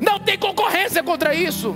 [0.00, 1.74] Não tem concorrência contra isso.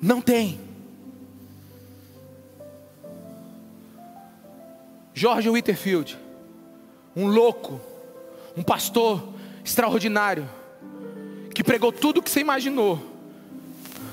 [0.00, 0.58] Não tem.
[5.16, 6.18] George Whitfield,
[7.14, 7.80] um louco,
[8.56, 9.33] um pastor
[9.64, 10.48] extraordinário,
[11.54, 13.00] que pregou tudo o que você imaginou.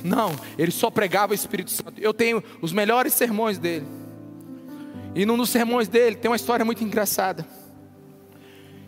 [0.04, 1.99] Não, ele só pregava o Espírito Santo.
[1.99, 3.86] Eu tenho os melhores sermões dele.
[5.14, 7.45] E num dos sermões dele tem uma história muito engraçada.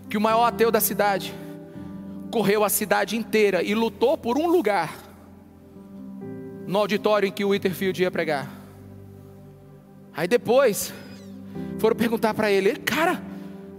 [0.09, 1.33] Que o maior ateu da cidade
[2.31, 4.91] correu a cidade inteira e lutou por um lugar
[6.65, 8.49] no auditório em que o Winterfield ia pregar.
[10.15, 10.93] Aí depois
[11.77, 13.21] foram perguntar para ele, cara,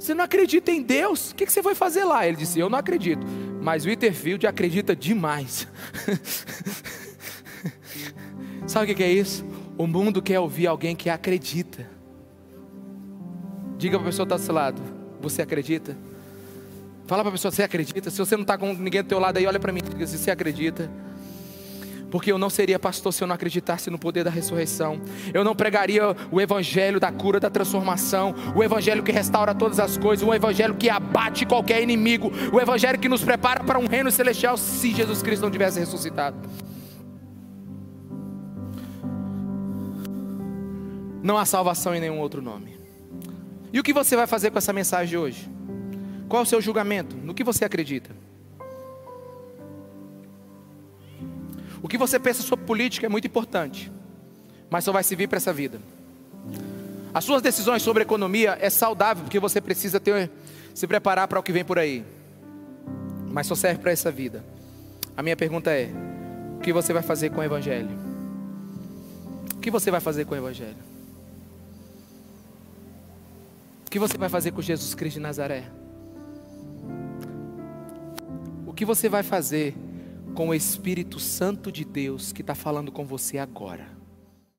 [0.04, 1.30] você não acredita em Deus?
[1.30, 2.26] O que você foi fazer lá?
[2.26, 3.26] Ele disse: Eu não acredito.
[3.62, 5.66] Mas o Winterfield acredita demais.
[8.68, 9.44] Sabe o que é isso?
[9.78, 11.88] O mundo quer ouvir alguém que acredita.
[13.78, 14.82] Diga para a pessoa que está do seu lado:
[15.22, 15.96] Você acredita?
[17.06, 18.10] Fala para a pessoa: Você acredita?
[18.10, 20.06] Se você não está com ninguém do teu lado aí, olha para mim e diga:
[20.06, 20.90] Você acredita?
[22.14, 25.00] Porque eu não seria pastor se eu não acreditasse no poder da ressurreição.
[25.32, 29.98] Eu não pregaria o evangelho da cura, da transformação, o evangelho que restaura todas as
[29.98, 34.12] coisas, o evangelho que abate qualquer inimigo, o evangelho que nos prepara para um reino
[34.12, 36.36] celestial se Jesus Cristo não tivesse ressuscitado.
[41.20, 42.78] Não há salvação em nenhum outro nome.
[43.72, 45.50] E o que você vai fazer com essa mensagem hoje?
[46.28, 47.16] Qual é o seu julgamento?
[47.16, 48.14] No que você acredita?
[51.84, 53.92] O que você pensa sobre política é muito importante,
[54.70, 55.78] mas só vai servir para essa vida.
[57.12, 60.30] As suas decisões sobre economia é saudável, porque você precisa ter,
[60.74, 62.02] se preparar para o que vem por aí,
[63.30, 64.42] mas só serve para essa vida.
[65.14, 65.90] A minha pergunta é:
[66.56, 67.90] o que você vai fazer com o Evangelho?
[69.54, 70.78] O que você vai fazer com o Evangelho?
[73.86, 75.64] O que você vai fazer com Jesus Cristo de Nazaré?
[78.66, 79.74] O que você vai fazer
[80.34, 83.93] com o Espírito Santo de Deus que está falando com você agora.